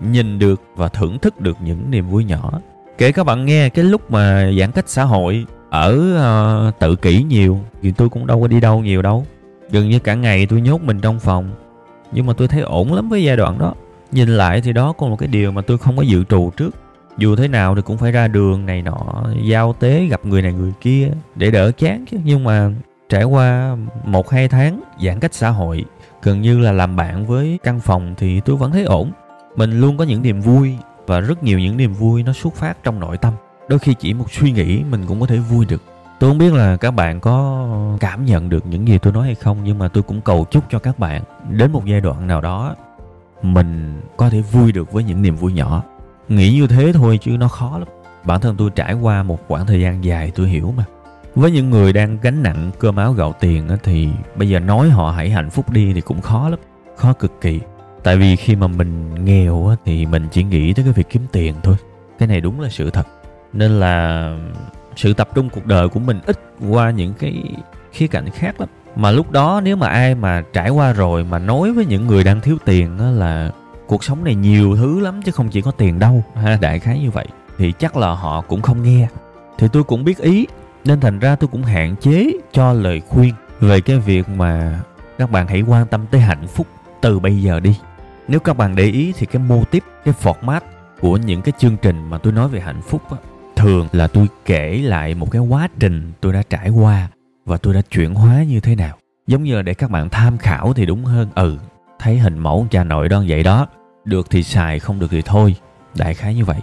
nhìn 0.00 0.38
được 0.38 0.62
và 0.76 0.88
thưởng 0.88 1.18
thức 1.18 1.40
được 1.40 1.56
những 1.64 1.90
niềm 1.90 2.08
vui 2.08 2.24
nhỏ 2.24 2.60
kể 2.98 3.12
các 3.12 3.24
bạn 3.24 3.46
nghe 3.46 3.68
cái 3.68 3.84
lúc 3.84 4.10
mà 4.10 4.52
giãn 4.58 4.72
cách 4.72 4.88
xã 4.88 5.04
hội 5.04 5.46
ở 5.70 5.98
uh, 6.68 6.78
tự 6.78 6.96
kỷ 6.96 7.22
nhiều 7.22 7.60
thì 7.82 7.92
tôi 7.92 8.08
cũng 8.08 8.26
đâu 8.26 8.40
có 8.40 8.46
đi 8.46 8.60
đâu 8.60 8.80
nhiều 8.80 9.02
đâu. 9.02 9.26
Gần 9.70 9.88
như 9.88 9.98
cả 9.98 10.14
ngày 10.14 10.46
tôi 10.46 10.60
nhốt 10.60 10.82
mình 10.82 11.00
trong 11.00 11.20
phòng. 11.20 11.50
Nhưng 12.12 12.26
mà 12.26 12.32
tôi 12.32 12.48
thấy 12.48 12.60
ổn 12.60 12.92
lắm 12.94 13.08
với 13.08 13.24
giai 13.24 13.36
đoạn 13.36 13.58
đó. 13.58 13.74
Nhìn 14.12 14.28
lại 14.28 14.60
thì 14.60 14.72
đó 14.72 14.92
còn 14.92 15.10
một 15.10 15.16
cái 15.16 15.28
điều 15.28 15.52
mà 15.52 15.62
tôi 15.62 15.78
không 15.78 15.96
có 15.96 16.02
dự 16.02 16.24
trù 16.24 16.50
trước. 16.56 16.70
Dù 17.18 17.36
thế 17.36 17.48
nào 17.48 17.74
thì 17.74 17.82
cũng 17.82 17.98
phải 17.98 18.12
ra 18.12 18.28
đường 18.28 18.66
này 18.66 18.82
nọ 18.82 19.24
giao 19.44 19.72
tế 19.72 20.06
gặp 20.06 20.26
người 20.26 20.42
này 20.42 20.52
người 20.52 20.72
kia 20.80 21.10
để 21.34 21.50
đỡ 21.50 21.72
chán 21.72 22.04
chứ. 22.10 22.16
Nhưng 22.24 22.44
mà 22.44 22.70
trải 23.08 23.24
qua 23.24 23.76
một 24.04 24.30
hai 24.30 24.48
tháng 24.48 24.80
giãn 25.04 25.20
cách 25.20 25.34
xã 25.34 25.48
hội 25.48 25.84
gần 26.22 26.42
như 26.42 26.58
là 26.58 26.72
làm 26.72 26.96
bạn 26.96 27.26
với 27.26 27.58
căn 27.62 27.80
phòng 27.80 28.14
thì 28.16 28.40
tôi 28.40 28.56
vẫn 28.56 28.72
thấy 28.72 28.84
ổn. 28.84 29.10
Mình 29.56 29.80
luôn 29.80 29.96
có 29.96 30.04
những 30.04 30.22
niềm 30.22 30.40
vui 30.40 30.74
và 31.08 31.20
rất 31.20 31.42
nhiều 31.42 31.58
những 31.58 31.76
niềm 31.76 31.92
vui 31.92 32.22
nó 32.22 32.32
xuất 32.32 32.54
phát 32.54 32.82
trong 32.82 33.00
nội 33.00 33.16
tâm. 33.16 33.34
Đôi 33.68 33.78
khi 33.78 33.94
chỉ 33.94 34.14
một 34.14 34.32
suy 34.32 34.52
nghĩ 34.52 34.82
mình 34.90 35.06
cũng 35.06 35.20
có 35.20 35.26
thể 35.26 35.38
vui 35.38 35.66
được. 35.66 35.82
Tôi 36.18 36.30
không 36.30 36.38
biết 36.38 36.52
là 36.52 36.76
các 36.76 36.90
bạn 36.90 37.20
có 37.20 37.66
cảm 38.00 38.24
nhận 38.24 38.48
được 38.48 38.66
những 38.66 38.88
gì 38.88 38.98
tôi 38.98 39.12
nói 39.12 39.24
hay 39.24 39.34
không, 39.34 39.58
nhưng 39.64 39.78
mà 39.78 39.88
tôi 39.88 40.02
cũng 40.02 40.20
cầu 40.20 40.46
chúc 40.50 40.64
cho 40.70 40.78
các 40.78 40.98
bạn, 40.98 41.22
đến 41.50 41.72
một 41.72 41.84
giai 41.86 42.00
đoạn 42.00 42.26
nào 42.26 42.40
đó, 42.40 42.76
mình 43.42 44.00
có 44.16 44.30
thể 44.30 44.40
vui 44.40 44.72
được 44.72 44.92
với 44.92 45.04
những 45.04 45.22
niềm 45.22 45.36
vui 45.36 45.52
nhỏ. 45.52 45.82
Nghĩ 46.28 46.52
như 46.52 46.66
thế 46.66 46.92
thôi 46.92 47.18
chứ 47.22 47.30
nó 47.30 47.48
khó 47.48 47.78
lắm. 47.78 47.88
Bản 48.24 48.40
thân 48.40 48.56
tôi 48.56 48.70
trải 48.70 48.94
qua 48.94 49.22
một 49.22 49.38
khoảng 49.48 49.66
thời 49.66 49.80
gian 49.80 50.04
dài, 50.04 50.32
tôi 50.34 50.48
hiểu 50.48 50.74
mà. 50.76 50.84
Với 51.34 51.50
những 51.50 51.70
người 51.70 51.92
đang 51.92 52.18
gánh 52.22 52.42
nặng 52.42 52.70
cơm 52.78 52.96
áo 52.96 53.12
gạo 53.12 53.34
tiền 53.40 53.68
thì 53.82 54.08
bây 54.36 54.48
giờ 54.48 54.58
nói 54.58 54.90
họ 54.90 55.10
hãy 55.10 55.30
hạnh 55.30 55.50
phúc 55.50 55.70
đi 55.70 55.92
thì 55.92 56.00
cũng 56.00 56.20
khó 56.20 56.48
lắm, 56.48 56.58
khó 56.96 57.12
cực 57.12 57.40
kỳ 57.40 57.60
tại 58.08 58.16
vì 58.16 58.36
khi 58.36 58.56
mà 58.56 58.66
mình 58.66 59.24
nghèo 59.24 59.66
á, 59.68 59.76
thì 59.84 60.06
mình 60.06 60.28
chỉ 60.32 60.44
nghĩ 60.44 60.72
tới 60.72 60.84
cái 60.84 60.92
việc 60.92 61.08
kiếm 61.10 61.22
tiền 61.32 61.54
thôi. 61.62 61.76
Cái 62.18 62.28
này 62.28 62.40
đúng 62.40 62.60
là 62.60 62.68
sự 62.68 62.90
thật. 62.90 63.06
Nên 63.52 63.80
là 63.80 64.32
sự 64.96 65.14
tập 65.14 65.28
trung 65.34 65.50
cuộc 65.50 65.66
đời 65.66 65.88
của 65.88 66.00
mình 66.00 66.20
ít 66.26 66.40
qua 66.68 66.90
những 66.90 67.14
cái 67.14 67.42
khía 67.92 68.06
cạnh 68.06 68.30
khác 68.30 68.60
lắm. 68.60 68.68
Mà 68.96 69.10
lúc 69.10 69.30
đó 69.30 69.60
nếu 69.64 69.76
mà 69.76 69.88
ai 69.88 70.14
mà 70.14 70.42
trải 70.52 70.70
qua 70.70 70.92
rồi 70.92 71.24
mà 71.24 71.38
nói 71.38 71.72
với 71.72 71.86
những 71.86 72.06
người 72.06 72.24
đang 72.24 72.40
thiếu 72.40 72.56
tiền 72.64 72.98
đó 72.98 73.04
là 73.04 73.50
cuộc 73.86 74.04
sống 74.04 74.24
này 74.24 74.34
nhiều 74.34 74.76
thứ 74.76 75.00
lắm 75.00 75.22
chứ 75.22 75.32
không 75.32 75.48
chỉ 75.48 75.60
có 75.60 75.70
tiền 75.70 75.98
đâu, 75.98 76.24
ha, 76.34 76.58
đại 76.60 76.78
khái 76.78 77.00
như 77.00 77.10
vậy, 77.10 77.26
thì 77.58 77.72
chắc 77.78 77.96
là 77.96 78.08
họ 78.08 78.40
cũng 78.40 78.62
không 78.62 78.82
nghe. 78.82 79.08
Thì 79.58 79.68
tôi 79.72 79.84
cũng 79.84 80.04
biết 80.04 80.18
ý, 80.18 80.46
nên 80.84 81.00
thành 81.00 81.18
ra 81.18 81.36
tôi 81.36 81.48
cũng 81.48 81.62
hạn 81.62 81.96
chế 81.96 82.30
cho 82.52 82.72
lời 82.72 83.02
khuyên 83.08 83.34
về 83.60 83.80
cái 83.80 83.98
việc 83.98 84.28
mà 84.28 84.80
các 85.18 85.30
bạn 85.30 85.46
hãy 85.46 85.62
quan 85.62 85.86
tâm 85.86 86.06
tới 86.10 86.20
hạnh 86.20 86.46
phúc 86.46 86.66
từ 87.00 87.18
bây 87.18 87.42
giờ 87.42 87.60
đi 87.60 87.74
nếu 88.28 88.40
các 88.40 88.56
bạn 88.56 88.76
để 88.76 88.84
ý 88.84 89.12
thì 89.16 89.26
cái 89.26 89.42
mô 89.42 89.64
tiếp 89.64 89.84
cái 90.04 90.14
format 90.22 90.60
của 91.00 91.16
những 91.16 91.42
cái 91.42 91.52
chương 91.58 91.76
trình 91.82 92.10
mà 92.10 92.18
tôi 92.18 92.32
nói 92.32 92.48
về 92.48 92.60
hạnh 92.60 92.82
phúc 92.82 93.02
á, 93.10 93.16
thường 93.56 93.88
là 93.92 94.06
tôi 94.06 94.26
kể 94.44 94.78
lại 94.78 95.14
một 95.14 95.30
cái 95.30 95.40
quá 95.40 95.68
trình 95.78 96.12
tôi 96.20 96.32
đã 96.32 96.42
trải 96.50 96.68
qua 96.68 97.08
và 97.44 97.56
tôi 97.56 97.74
đã 97.74 97.82
chuyển 97.90 98.14
hóa 98.14 98.42
như 98.42 98.60
thế 98.60 98.74
nào. 98.74 98.98
Giống 99.26 99.42
như 99.42 99.56
là 99.56 99.62
để 99.62 99.74
các 99.74 99.90
bạn 99.90 100.08
tham 100.08 100.38
khảo 100.38 100.72
thì 100.72 100.86
đúng 100.86 101.04
hơn 101.04 101.28
ừ 101.34 101.58
thấy 101.98 102.18
hình 102.18 102.38
mẫu 102.38 102.66
cha 102.70 102.84
nội 102.84 103.08
đó 103.08 103.24
vậy 103.28 103.42
đó 103.42 103.66
được 104.04 104.30
thì 104.30 104.42
xài 104.42 104.78
không 104.78 104.98
được 104.98 105.10
thì 105.10 105.22
thôi 105.22 105.54
đại 105.96 106.14
khái 106.14 106.34
như 106.34 106.44
vậy. 106.44 106.60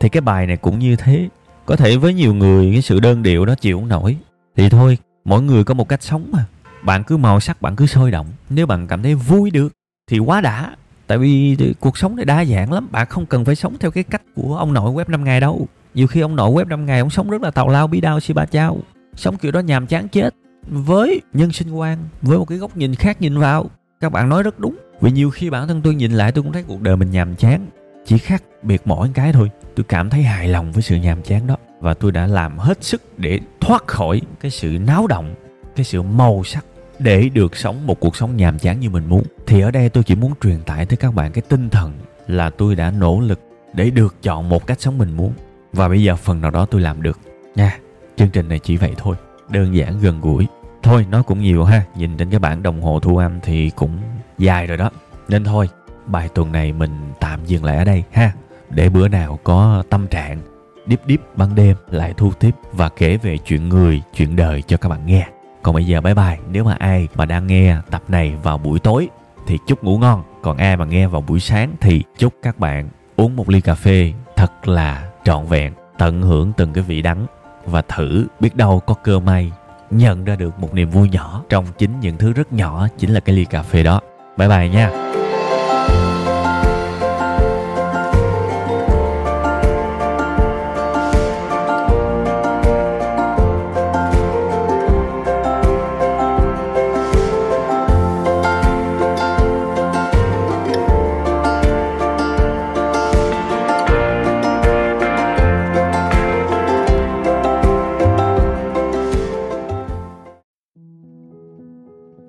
Thì 0.00 0.08
cái 0.08 0.20
bài 0.20 0.46
này 0.46 0.56
cũng 0.56 0.78
như 0.78 0.96
thế 0.96 1.28
có 1.66 1.76
thể 1.76 1.96
với 1.96 2.14
nhiều 2.14 2.34
người 2.34 2.72
cái 2.72 2.82
sự 2.82 3.00
đơn 3.00 3.22
điệu 3.22 3.44
đó 3.44 3.54
chịu 3.54 3.78
không 3.78 3.88
nổi. 3.88 4.16
Thì 4.56 4.68
thôi 4.68 4.98
mỗi 5.24 5.42
người 5.42 5.64
có 5.64 5.74
một 5.74 5.88
cách 5.88 6.02
sống 6.02 6.28
mà 6.32 6.44
bạn 6.82 7.04
cứ 7.04 7.16
màu 7.16 7.40
sắc 7.40 7.62
bạn 7.62 7.76
cứ 7.76 7.86
sôi 7.86 8.10
động 8.10 8.26
nếu 8.50 8.66
bạn 8.66 8.86
cảm 8.86 9.02
thấy 9.02 9.14
vui 9.14 9.50
được 9.50 9.72
thì 10.10 10.18
quá 10.18 10.40
đã 10.40 10.76
tại 11.06 11.18
vì 11.18 11.56
cuộc 11.80 11.98
sống 11.98 12.16
này 12.16 12.24
đa 12.24 12.44
dạng 12.44 12.72
lắm 12.72 12.88
bạn 12.90 13.06
không 13.10 13.26
cần 13.26 13.44
phải 13.44 13.54
sống 13.54 13.76
theo 13.80 13.90
cái 13.90 14.04
cách 14.04 14.22
của 14.34 14.56
ông 14.56 14.72
nội 14.72 14.92
web 14.92 15.04
5 15.08 15.24
ngày 15.24 15.40
đâu. 15.40 15.66
Nhiều 15.94 16.06
khi 16.06 16.20
ông 16.20 16.36
nội 16.36 16.50
web 16.50 16.68
5 16.68 16.86
ngày 16.86 17.00
ông 17.00 17.10
sống 17.10 17.30
rất 17.30 17.42
là 17.42 17.50
tào 17.50 17.68
lao 17.68 17.86
bí 17.86 18.00
đao 18.00 18.20
si 18.20 18.34
ba 18.34 18.46
chao. 18.46 18.78
Sống 19.16 19.36
kiểu 19.36 19.52
đó 19.52 19.60
nhàm 19.60 19.86
chán 19.86 20.08
chết. 20.08 20.34
Với 20.68 21.20
nhân 21.32 21.52
sinh 21.52 21.70
quan, 21.70 21.98
với 22.22 22.38
một 22.38 22.44
cái 22.44 22.58
góc 22.58 22.76
nhìn 22.76 22.94
khác 22.94 23.20
nhìn 23.20 23.38
vào, 23.38 23.70
các 24.00 24.12
bạn 24.12 24.28
nói 24.28 24.42
rất 24.42 24.60
đúng. 24.60 24.76
Vì 25.00 25.10
nhiều 25.10 25.30
khi 25.30 25.50
bản 25.50 25.68
thân 25.68 25.80
tôi 25.84 25.94
nhìn 25.94 26.12
lại, 26.12 26.32
tôi 26.32 26.42
cũng 26.42 26.52
thấy 26.52 26.62
cuộc 26.62 26.80
đời 26.80 26.96
mình 26.96 27.10
nhàm 27.10 27.34
chán. 27.36 27.66
Chỉ 28.06 28.18
khác 28.18 28.42
biệt 28.62 28.82
mỗi 28.84 29.10
cái 29.14 29.32
thôi. 29.32 29.50
Tôi 29.76 29.84
cảm 29.88 30.10
thấy 30.10 30.22
hài 30.22 30.48
lòng 30.48 30.72
với 30.72 30.82
sự 30.82 30.96
nhàm 30.96 31.22
chán 31.22 31.46
đó. 31.46 31.56
Và 31.80 31.94
tôi 31.94 32.12
đã 32.12 32.26
làm 32.26 32.58
hết 32.58 32.84
sức 32.84 33.18
để 33.18 33.40
thoát 33.60 33.86
khỏi 33.86 34.20
cái 34.40 34.50
sự 34.50 34.78
náo 34.86 35.06
động, 35.06 35.34
cái 35.76 35.84
sự 35.84 36.02
màu 36.02 36.42
sắc 36.44 36.64
để 36.98 37.28
được 37.28 37.56
sống 37.56 37.86
một 37.86 38.00
cuộc 38.00 38.16
sống 38.16 38.36
nhàm 38.36 38.58
chán 38.58 38.80
như 38.80 38.90
mình 38.90 39.06
muốn, 39.06 39.22
thì 39.46 39.60
ở 39.60 39.70
đây 39.70 39.88
tôi 39.88 40.04
chỉ 40.04 40.14
muốn 40.14 40.32
truyền 40.42 40.62
tải 40.62 40.86
tới 40.86 40.96
các 40.96 41.14
bạn 41.14 41.32
cái 41.32 41.42
tinh 41.48 41.70
thần 41.70 41.92
là 42.26 42.50
tôi 42.50 42.74
đã 42.74 42.90
nỗ 42.90 43.20
lực 43.20 43.40
để 43.74 43.90
được 43.90 44.22
chọn 44.22 44.48
một 44.48 44.66
cách 44.66 44.80
sống 44.80 44.98
mình 44.98 45.16
muốn. 45.16 45.32
Và 45.72 45.88
bây 45.88 46.02
giờ 46.02 46.16
phần 46.16 46.40
nào 46.40 46.50
đó 46.50 46.66
tôi 46.66 46.80
làm 46.80 47.02
được. 47.02 47.18
Nha, 47.54 47.78
chương 48.16 48.30
trình 48.30 48.48
này 48.48 48.58
chỉ 48.58 48.76
vậy 48.76 48.94
thôi. 48.96 49.16
Đơn 49.48 49.76
giản, 49.76 50.00
gần 50.00 50.20
gũi. 50.20 50.46
Thôi 50.82 51.06
nó 51.10 51.22
cũng 51.22 51.40
nhiều 51.40 51.64
ha. 51.64 51.84
Nhìn 51.96 52.16
trên 52.16 52.30
cái 52.30 52.38
bảng 52.38 52.62
đồng 52.62 52.82
hồ 52.82 53.00
thu 53.00 53.16
âm 53.16 53.40
thì 53.40 53.70
cũng 53.70 53.98
dài 54.38 54.66
rồi 54.66 54.76
đó. 54.76 54.90
Nên 55.28 55.44
thôi, 55.44 55.68
bài 56.06 56.28
tuần 56.34 56.52
này 56.52 56.72
mình 56.72 56.90
tạm 57.20 57.44
dừng 57.46 57.64
lại 57.64 57.76
ở 57.76 57.84
đây 57.84 58.04
ha. 58.12 58.32
Để 58.70 58.88
bữa 58.88 59.08
nào 59.08 59.38
có 59.44 59.82
tâm 59.90 60.06
trạng 60.06 60.40
điếp 60.86 61.06
điếp 61.06 61.36
ban 61.36 61.54
đêm 61.54 61.76
lại 61.90 62.14
thu 62.16 62.32
tiếp 62.32 62.50
và 62.72 62.88
kể 62.88 63.16
về 63.16 63.38
chuyện 63.38 63.68
người, 63.68 64.02
chuyện 64.14 64.36
đời 64.36 64.62
cho 64.62 64.76
các 64.76 64.88
bạn 64.88 65.06
nghe 65.06 65.28
còn 65.64 65.74
bây 65.74 65.86
giờ 65.86 66.00
bye 66.00 66.14
bye. 66.14 66.38
Nếu 66.50 66.64
mà 66.64 66.76
ai 66.78 67.08
mà 67.14 67.24
đang 67.24 67.46
nghe 67.46 67.76
tập 67.90 68.02
này 68.08 68.34
vào 68.42 68.58
buổi 68.58 68.78
tối, 68.78 69.08
thì 69.46 69.58
chúc 69.66 69.84
ngủ 69.84 69.98
ngon. 69.98 70.22
Còn 70.42 70.56
ai 70.56 70.76
mà 70.76 70.84
nghe 70.84 71.06
vào 71.06 71.20
buổi 71.20 71.40
sáng, 71.40 71.72
thì 71.80 72.02
chúc 72.18 72.34
các 72.42 72.58
bạn 72.58 72.88
uống 73.16 73.36
một 73.36 73.48
ly 73.48 73.60
cà 73.60 73.74
phê 73.74 74.12
thật 74.36 74.68
là 74.68 75.08
trọn 75.24 75.46
vẹn, 75.46 75.72
tận 75.98 76.22
hưởng 76.22 76.52
từng 76.56 76.72
cái 76.72 76.84
vị 76.84 77.02
đắng. 77.02 77.26
Và 77.66 77.82
thử 77.82 78.26
biết 78.40 78.56
đâu 78.56 78.80
có 78.80 78.94
cơ 78.94 79.18
may 79.18 79.52
nhận 79.90 80.24
ra 80.24 80.36
được 80.36 80.58
một 80.58 80.74
niềm 80.74 80.90
vui 80.90 81.08
nhỏ 81.08 81.42
trong 81.48 81.66
chính 81.78 82.00
những 82.00 82.16
thứ 82.16 82.32
rất 82.32 82.52
nhỏ 82.52 82.88
chính 82.98 83.10
là 83.10 83.20
cái 83.20 83.36
ly 83.36 83.44
cà 83.44 83.62
phê 83.62 83.82
đó. 83.82 84.00
Bye 84.36 84.48
bye 84.48 84.68
nha. 84.68 84.90